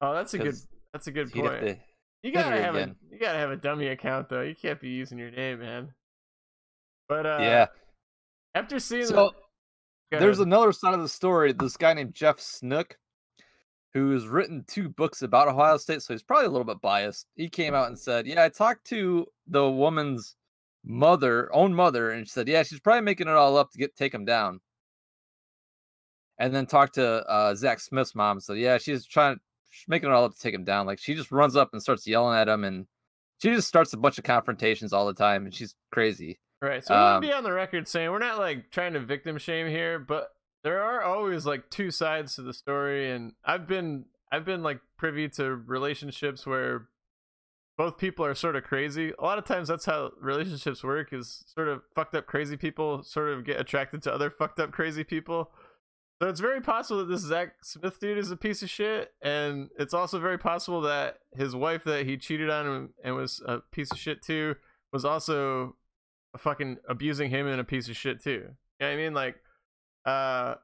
Oh, 0.00 0.12
that's 0.14 0.34
a 0.34 0.38
good 0.38 0.56
that's 0.92 1.06
a 1.06 1.12
good 1.12 1.32
point. 1.32 1.60
to. 1.60 1.78
You 2.22 2.32
gotta 2.32 2.60
have 2.60 2.74
a 2.76 2.94
you 3.10 3.18
gotta 3.18 3.38
have 3.38 3.50
a 3.50 3.56
dummy 3.56 3.88
account 3.88 4.28
though. 4.28 4.42
You 4.42 4.54
can't 4.54 4.80
be 4.80 4.88
using 4.90 5.18
your 5.18 5.30
name, 5.30 5.60
man. 5.60 5.94
But 7.08 7.26
uh 7.26 7.38
yeah. 7.40 7.66
after 8.54 8.78
seeing 8.78 9.06
So 9.06 9.32
the, 10.10 10.18
there's 10.18 10.38
ahead. 10.38 10.48
another 10.48 10.72
side 10.72 10.94
of 10.94 11.00
the 11.00 11.08
story. 11.08 11.52
This 11.52 11.76
guy 11.76 11.94
named 11.94 12.14
Jeff 12.14 12.38
Snook, 12.40 12.98
who's 13.94 14.26
written 14.26 14.64
two 14.66 14.88
books 14.88 15.22
about 15.22 15.48
Ohio 15.48 15.76
State, 15.78 16.02
so 16.02 16.12
he's 16.14 16.22
probably 16.22 16.46
a 16.46 16.50
little 16.50 16.66
bit 16.66 16.80
biased. 16.80 17.26
He 17.36 17.48
came 17.48 17.74
out 17.74 17.88
and 17.88 17.98
said, 17.98 18.26
"Yeah, 18.26 18.44
I 18.44 18.48
talked 18.50 18.84
to 18.88 19.26
the 19.46 19.68
woman's 19.70 20.36
mother, 20.84 21.48
own 21.54 21.74
mother, 21.74 22.10
and 22.10 22.26
she 22.26 22.32
said, 22.32 22.48
yeah, 22.48 22.62
she's 22.62 22.80
probably 22.80 23.02
making 23.02 23.28
it 23.28 23.34
all 23.34 23.56
up 23.56 23.70
to 23.72 23.78
get 23.78 23.96
take 23.96 24.14
him 24.14 24.24
down." 24.24 24.60
And 26.38 26.54
then 26.54 26.66
talked 26.66 26.94
to 26.94 27.06
uh, 27.28 27.54
Zach 27.54 27.78
Smith's 27.80 28.14
mom. 28.14 28.40
So 28.40 28.52
yeah, 28.54 28.78
she's 28.78 29.06
trying, 29.06 29.38
she's 29.70 29.88
making 29.88 30.08
it 30.08 30.12
all 30.12 30.24
up 30.24 30.34
to 30.34 30.40
take 30.40 30.54
him 30.54 30.64
down. 30.64 30.86
Like 30.86 30.98
she 30.98 31.14
just 31.14 31.30
runs 31.30 31.56
up 31.56 31.70
and 31.72 31.82
starts 31.82 32.06
yelling 32.06 32.36
at 32.36 32.48
him, 32.48 32.64
and 32.64 32.86
she 33.40 33.50
just 33.54 33.68
starts 33.68 33.92
a 33.92 33.96
bunch 33.96 34.18
of 34.18 34.24
confrontations 34.24 34.92
all 34.92 35.06
the 35.06 35.14
time, 35.14 35.44
and 35.44 35.54
she's 35.54 35.74
crazy. 35.92 36.40
Right. 36.60 36.84
So 36.84 36.94
want 36.94 37.16
Um, 37.16 37.22
to 37.22 37.28
be 37.28 37.32
on 37.34 37.42
the 37.42 37.52
record 37.52 37.88
saying 37.88 38.10
we're 38.10 38.20
not 38.20 38.38
like 38.38 38.70
trying 38.70 38.92
to 38.92 39.00
victim 39.00 39.36
shame 39.38 39.66
here, 39.66 39.98
but 39.98 40.30
there 40.62 40.80
are 40.80 41.02
always 41.02 41.44
like 41.44 41.68
two 41.70 41.90
sides 41.90 42.36
to 42.36 42.42
the 42.42 42.52
story 42.54 43.10
and 43.10 43.32
I've 43.44 43.66
been 43.66 44.04
I've 44.30 44.44
been 44.44 44.62
like 44.62 44.78
privy 44.96 45.28
to 45.30 45.56
relationships 45.56 46.46
where 46.46 46.86
both 47.78 47.98
people 47.98 48.24
are 48.24 48.34
sort 48.34 48.56
of 48.56 48.64
crazy. 48.64 49.12
A 49.18 49.22
lot 49.22 49.38
of 49.38 49.44
times 49.44 49.68
that's 49.68 49.86
how 49.86 50.10
relationships 50.20 50.84
work 50.84 51.12
is 51.12 51.44
sort 51.46 51.68
of 51.68 51.82
fucked 51.94 52.14
up 52.14 52.26
crazy 52.26 52.56
people 52.56 53.02
sort 53.02 53.30
of 53.30 53.44
get 53.44 53.60
attracted 53.60 54.02
to 54.02 54.12
other 54.12 54.30
fucked 54.30 54.60
up 54.60 54.72
crazy 54.72 55.04
people. 55.04 55.50
So 56.20 56.28
it's 56.28 56.40
very 56.40 56.60
possible 56.60 57.00
that 57.00 57.12
this 57.12 57.22
Zach 57.22 57.54
Smith 57.64 57.98
dude 57.98 58.18
is 58.18 58.30
a 58.30 58.36
piece 58.36 58.62
of 58.62 58.70
shit, 58.70 59.10
and 59.22 59.70
it's 59.76 59.92
also 59.92 60.20
very 60.20 60.38
possible 60.38 60.82
that 60.82 61.18
his 61.36 61.56
wife 61.56 61.82
that 61.84 62.06
he 62.06 62.16
cheated 62.16 62.48
on 62.48 62.90
and, 63.02 63.16
was 63.16 63.42
a 63.44 63.58
piece 63.72 63.90
of 63.90 63.98
shit 63.98 64.22
too 64.22 64.54
was 64.92 65.04
also 65.04 65.74
fucking 66.38 66.76
abusing 66.88 67.30
him 67.30 67.48
and 67.48 67.60
a 67.60 67.64
piece 67.64 67.88
of 67.88 67.96
shit 67.96 68.22
too. 68.22 68.30
You 68.30 68.38
know 68.38 68.86
what 68.86 68.92
I 68.92 68.96
mean? 68.96 69.14
Like, 69.14 69.36
uh, 70.04 70.54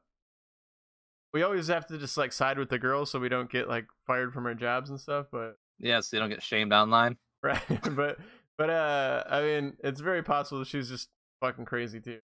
we 1.32 1.42
always 1.42 1.66
have 1.68 1.86
to 1.88 1.98
just 1.98 2.16
like 2.16 2.32
side 2.32 2.58
with 2.58 2.68
the 2.68 2.78
girls 2.78 3.10
so 3.10 3.18
we 3.18 3.28
don't 3.28 3.50
get 3.50 3.68
like 3.68 3.86
fired 4.06 4.32
from 4.32 4.46
our 4.46 4.54
jobs 4.54 4.90
and 4.90 5.00
stuff. 5.00 5.26
But 5.32 5.56
Yeah, 5.80 6.00
so 6.00 6.16
you 6.16 6.20
don't 6.20 6.30
get 6.30 6.42
shamed 6.42 6.72
online. 6.72 7.16
right, 7.42 7.60
but 7.94 8.18
but 8.56 8.70
uh, 8.70 9.24
I 9.30 9.42
mean, 9.42 9.76
it's 9.84 10.00
very 10.00 10.22
possible 10.22 10.58
that 10.60 10.68
she's 10.68 10.88
just 10.88 11.08
fucking 11.40 11.64
crazy 11.66 12.00
too. 12.00 12.18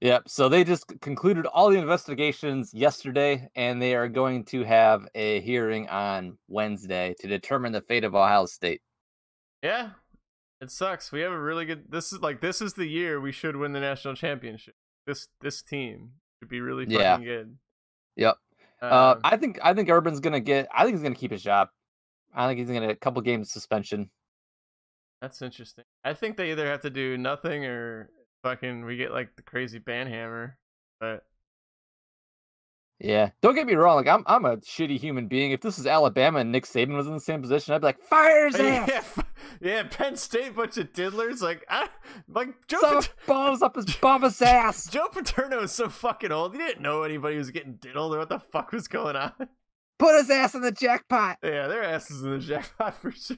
Yep. 0.00 0.24
So 0.28 0.48
they 0.48 0.64
just 0.64 0.92
concluded 1.00 1.46
all 1.46 1.70
the 1.70 1.78
investigations 1.78 2.74
yesterday, 2.74 3.48
and 3.54 3.80
they 3.80 3.94
are 3.94 4.08
going 4.08 4.44
to 4.46 4.64
have 4.64 5.06
a 5.14 5.40
hearing 5.42 5.88
on 5.88 6.38
Wednesday 6.48 7.14
to 7.20 7.28
determine 7.28 7.70
the 7.72 7.80
fate 7.80 8.02
of 8.02 8.14
Ohio 8.14 8.46
State. 8.46 8.82
Yeah, 9.62 9.90
it 10.60 10.72
sucks. 10.72 11.12
We 11.12 11.20
have 11.20 11.30
a 11.32 11.40
really 11.40 11.64
good. 11.66 11.84
This 11.88 12.12
is 12.12 12.20
like 12.20 12.40
this 12.40 12.60
is 12.60 12.74
the 12.74 12.86
year 12.86 13.20
we 13.20 13.30
should 13.32 13.54
win 13.56 13.72
the 13.72 13.80
national 13.80 14.14
championship. 14.14 14.74
This 15.06 15.28
this 15.40 15.62
team 15.62 16.10
should 16.40 16.48
be 16.48 16.60
really 16.60 16.84
fucking 16.84 17.00
Yeah. 17.00 17.18
good. 17.18 17.56
Yep. 18.16 18.36
Uh, 18.82 19.14
Um, 19.14 19.20
I 19.22 19.36
think 19.36 19.60
I 19.62 19.72
think 19.72 19.88
Urban's 19.88 20.18
gonna 20.20 20.40
get. 20.40 20.68
I 20.74 20.82
think 20.84 20.96
he's 20.96 21.02
gonna 21.04 21.14
keep 21.14 21.30
his 21.30 21.42
job. 21.44 21.68
I 22.34 22.46
think 22.48 22.58
he's 22.58 22.68
gonna 22.68 22.80
get 22.80 22.90
a 22.90 22.96
couple 22.96 23.20
games 23.22 23.50
suspension. 23.52 24.10
That's 25.20 25.40
interesting. 25.42 25.84
I 26.04 26.14
think 26.14 26.36
they 26.36 26.50
either 26.50 26.66
have 26.66 26.80
to 26.82 26.90
do 26.90 27.16
nothing 27.16 27.64
or 27.64 28.10
fucking 28.42 28.84
we 28.84 28.96
get 28.96 29.12
like 29.12 29.36
the 29.36 29.42
crazy 29.42 29.78
banhammer. 29.78 30.54
But 30.98 31.24
Yeah. 32.98 33.30
Don't 33.40 33.54
get 33.54 33.66
me 33.66 33.74
wrong. 33.74 33.96
Like 33.96 34.08
I'm 34.08 34.24
I'm 34.26 34.44
a 34.44 34.56
shitty 34.58 34.98
human 34.98 35.28
being. 35.28 35.52
If 35.52 35.60
this 35.60 35.76
was 35.76 35.86
Alabama 35.86 36.40
and 36.40 36.50
Nick 36.50 36.64
Saban 36.66 36.96
was 36.96 37.06
in 37.06 37.12
the 37.14 37.20
same 37.20 37.40
position, 37.42 37.74
I'd 37.74 37.80
be 37.82 37.86
like, 37.86 38.00
fire 38.00 38.46
his 38.46 38.54
ass. 38.60 38.88
yeah, 38.88 39.22
yeah, 39.60 39.82
Penn 39.84 40.16
State 40.16 40.56
bunch 40.56 40.76
of 40.78 40.92
diddlers. 40.92 41.40
Like 41.40 41.64
I 41.68 41.88
like 42.28 42.48
Joe 42.66 42.78
Pat- 42.80 43.10
bombs 43.26 43.62
up 43.62 43.76
his 43.76 43.94
bum's 44.00 44.42
ass. 44.42 44.88
Joe 44.90 45.06
Paterno 45.12 45.62
is 45.62 45.72
so 45.72 45.88
fucking 45.88 46.32
old. 46.32 46.52
He 46.52 46.58
didn't 46.58 46.82
know 46.82 47.02
anybody 47.04 47.36
was 47.36 47.50
getting 47.52 47.74
diddled 47.74 48.14
or 48.14 48.18
what 48.18 48.28
the 48.28 48.40
fuck 48.40 48.72
was 48.72 48.88
going 48.88 49.14
on. 49.16 49.32
Put 50.02 50.16
his 50.16 50.30
ass 50.30 50.54
in 50.56 50.62
the 50.62 50.72
jackpot. 50.72 51.38
yeah, 51.44 51.68
their 51.68 51.84
asses 51.84 52.22
in 52.24 52.30
the 52.32 52.38
jackpot 52.40 52.94
for 53.00 53.12
sure. 53.12 53.36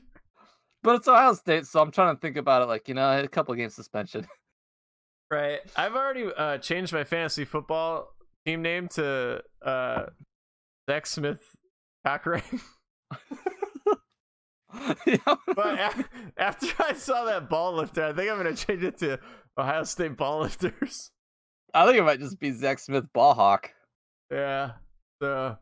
But 0.82 0.96
it's 0.96 1.06
Ohio 1.08 1.34
State, 1.34 1.66
so 1.66 1.80
I'm 1.80 1.90
trying 1.90 2.14
to 2.14 2.20
think 2.20 2.38
about 2.38 2.62
it. 2.62 2.66
Like 2.66 2.88
you 2.88 2.94
know, 2.94 3.18
a 3.18 3.28
couple 3.28 3.54
games 3.54 3.74
suspension. 3.74 4.26
Right. 5.30 5.60
I've 5.74 5.94
already 5.96 6.26
uh, 6.36 6.58
changed 6.58 6.92
my 6.92 7.02
fantasy 7.02 7.44
football 7.44 8.08
team 8.46 8.62
name 8.62 8.86
to 8.88 9.42
uh, 9.64 10.04
Zach 10.88 11.06
Smith 11.06 11.40
Cockring. 12.06 12.42
yeah. 15.06 15.16
But 15.56 15.78
a- 15.78 16.04
after 16.36 16.68
I 16.78 16.92
saw 16.92 17.24
that 17.24 17.48
ball 17.48 17.72
lifter, 17.74 18.04
I 18.04 18.12
think 18.12 18.30
I'm 18.30 18.36
gonna 18.36 18.54
change 18.54 18.84
it 18.84 18.98
to 18.98 19.18
Ohio 19.58 19.84
State 19.84 20.16
ball 20.16 20.40
lifters. 20.42 21.10
I 21.72 21.86
think 21.86 21.98
it 21.98 22.02
might 22.04 22.20
just 22.20 22.38
be 22.38 22.52
Zach 22.52 22.78
Smith 22.78 23.12
ball 23.12 23.34
hawk. 23.34 23.70
Yeah. 24.30 24.72
So 25.22 25.56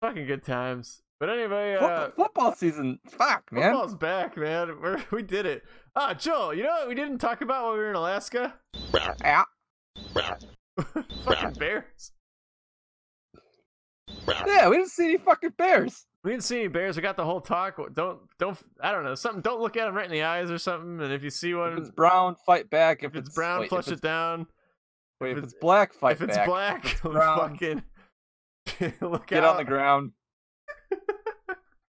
fucking 0.00 0.26
good 0.26 0.44
times. 0.44 1.02
But 1.18 1.28
anyway, 1.30 1.74
uh 1.76 2.10
football 2.10 2.54
season, 2.54 2.98
fuck 3.06 3.52
man. 3.52 3.72
football's 3.72 3.94
back, 3.94 4.36
man. 4.36 4.78
We're, 4.82 5.02
we 5.10 5.22
did 5.22 5.44
it. 5.46 5.64
Ah, 5.94 6.14
Joel, 6.14 6.54
you 6.54 6.62
know 6.62 6.70
what 6.70 6.88
we 6.88 6.94
didn't 6.94 7.18
talk 7.18 7.42
about 7.42 7.64
while 7.64 7.72
we 7.74 7.78
were 7.80 7.90
in 7.90 7.96
Alaska? 7.96 8.54
Yeah. 9.20 9.44
fucking 11.24 11.52
bears. 11.58 12.12
yeah, 14.46 14.68
we 14.68 14.76
didn't 14.76 14.90
see 14.90 15.10
any 15.10 15.18
fucking 15.18 15.54
bears. 15.58 16.06
We 16.24 16.30
didn't 16.32 16.44
see 16.44 16.60
any 16.60 16.68
bears. 16.68 16.96
We 16.96 17.02
got 17.02 17.16
the 17.16 17.24
whole 17.24 17.40
talk. 17.40 17.76
Don't 17.94 18.20
don't 18.38 18.58
I 18.80 18.92
don't 18.92 19.04
know 19.04 19.14
something. 19.14 19.42
Don't 19.42 19.60
look 19.60 19.76
at 19.76 19.86
them 19.86 19.94
right 19.94 20.04
in 20.06 20.10
the 20.12 20.22
eyes 20.22 20.50
or 20.50 20.58
something. 20.58 21.00
And 21.00 21.12
if 21.12 21.22
you 21.22 21.30
see 21.30 21.54
one, 21.54 21.72
If 21.74 21.78
it's 21.80 21.90
brown, 21.90 22.36
fight 22.46 22.70
back. 22.70 23.02
If, 23.02 23.12
if 23.14 23.16
it's 23.16 23.34
brown, 23.34 23.60
wait, 23.60 23.68
flush 23.70 23.88
it 23.88 24.00
down. 24.00 24.46
Wait, 25.20 25.32
if 25.32 25.38
if 25.38 25.38
it's- 25.38 25.52
it's 25.52 25.60
black, 25.60 25.92
fight 25.92 26.12
if 26.16 26.22
it's 26.22 26.36
back. 26.36 26.46
black, 26.46 26.84
If 26.84 26.92
it's 26.92 27.00
brown, 27.02 27.38
fucking 27.50 27.82
look 29.00 29.26
get 29.26 29.44
out. 29.44 29.52
on 29.52 29.56
the 29.56 29.64
ground. 29.64 30.12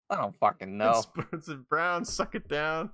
I 0.10 0.16
don't 0.16 0.36
fucking 0.38 0.78
know. 0.78 1.04
It's, 1.18 1.48
it's 1.48 1.50
brown. 1.70 2.06
Suck 2.06 2.36
it 2.36 2.48
down. 2.48 2.92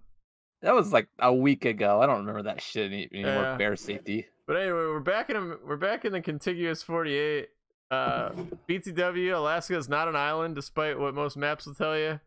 That 0.62 0.76
was 0.76 0.94
like 0.94 1.08
a 1.20 1.34
week 1.34 1.66
ago. 1.66 2.02
I 2.02 2.06
don't 2.06 2.20
remember 2.20 2.44
that 2.44 2.62
shit 2.62 2.92
anymore. 2.92 3.32
Yeah. 3.44 3.58
Bear 3.58 3.76
safety. 3.76 4.28
But 4.48 4.58
anyway, 4.58 4.74
we're 4.74 5.00
back 5.00 5.30
in 5.30 5.36
a, 5.36 5.56
we're 5.66 5.78
back 5.78 6.06
in 6.06 6.12
the 6.12 6.22
contiguous 6.22 6.84
48. 6.84 7.50
Uh, 7.90 8.30
BTW, 8.70 9.36
Alaska 9.36 9.78
is 9.78 9.90
not 9.90 10.08
an 10.08 10.16
island, 10.16 10.56
despite 10.56 10.98
what 10.98 11.14
most 11.14 11.36
maps 11.36 11.66
will 11.66 11.74
tell 11.74 11.98
you. 11.98 12.20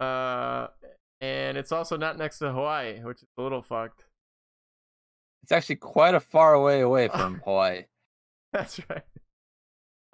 Uh, 0.00 0.68
and 1.20 1.58
it's 1.58 1.72
also 1.72 1.96
not 1.96 2.16
next 2.16 2.38
to 2.38 2.52
Hawaii, 2.52 3.00
which 3.00 3.18
is 3.18 3.28
a 3.36 3.42
little 3.42 3.62
fucked. 3.62 4.04
It's 5.42 5.52
actually 5.52 5.76
quite 5.76 6.14
a 6.14 6.20
far 6.20 6.54
away 6.54 6.80
away 6.80 7.08
from 7.14 7.40
Hawaii. 7.44 7.84
That's 8.52 8.80
right. 8.88 9.02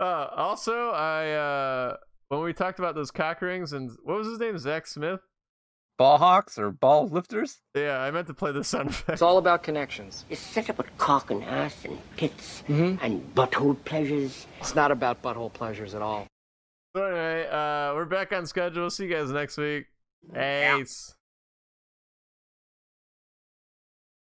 Uh, 0.01 0.29
also, 0.35 0.91
I 0.91 1.31
uh, 1.33 1.97
when 2.29 2.43
we 2.43 2.53
talked 2.53 2.79
about 2.79 2.95
those 2.95 3.11
cock 3.11 3.41
rings 3.43 3.73
and 3.73 3.91
what 4.03 4.19
was 4.19 4.27
his 4.29 4.39
name, 4.39 4.59
Zach 4.59 4.87
Smith? 4.87 5.21
Ball 5.97 6.19
hawks 6.19 6.59
or 6.59 6.73
ball 6.73 7.07
lifters? 7.07 7.59
Yeah, 7.77 8.01
I 8.01 8.11
meant 8.11 8.27
to 8.27 8.35
play 8.35 8.51
the 8.51 8.65
sound 8.65 8.89
effect. 8.91 9.11
It's 9.11 9.23
all 9.23 9.39
about 9.39 9.63
connections. 9.63 10.25
It's 10.29 10.41
set 10.41 10.69
up 10.69 10.79
with 10.79 10.89
cock 10.99 11.31
and 11.31 11.45
ass 11.45 11.85
and 11.85 11.97
tits 12.17 12.65
Mhm. 12.69 12.99
and 13.01 13.33
butthole 13.37 13.77
pleasures. 13.85 14.47
It's 14.59 14.75
not 14.75 14.91
about 14.91 15.23
butthole 15.23 15.53
pleasures 15.53 15.95
at 15.95 16.03
all. 16.03 16.27
So 16.97 17.05
anyway, 17.05 17.47
uh, 17.49 17.95
we're 17.95 18.07
back 18.07 18.33
on 18.33 18.47
schedule. 18.47 18.91
See 18.91 19.05
you 19.05 19.11
guys 19.15 19.31
next 19.31 19.57
week. 19.57 19.87
Peace. 20.33 21.15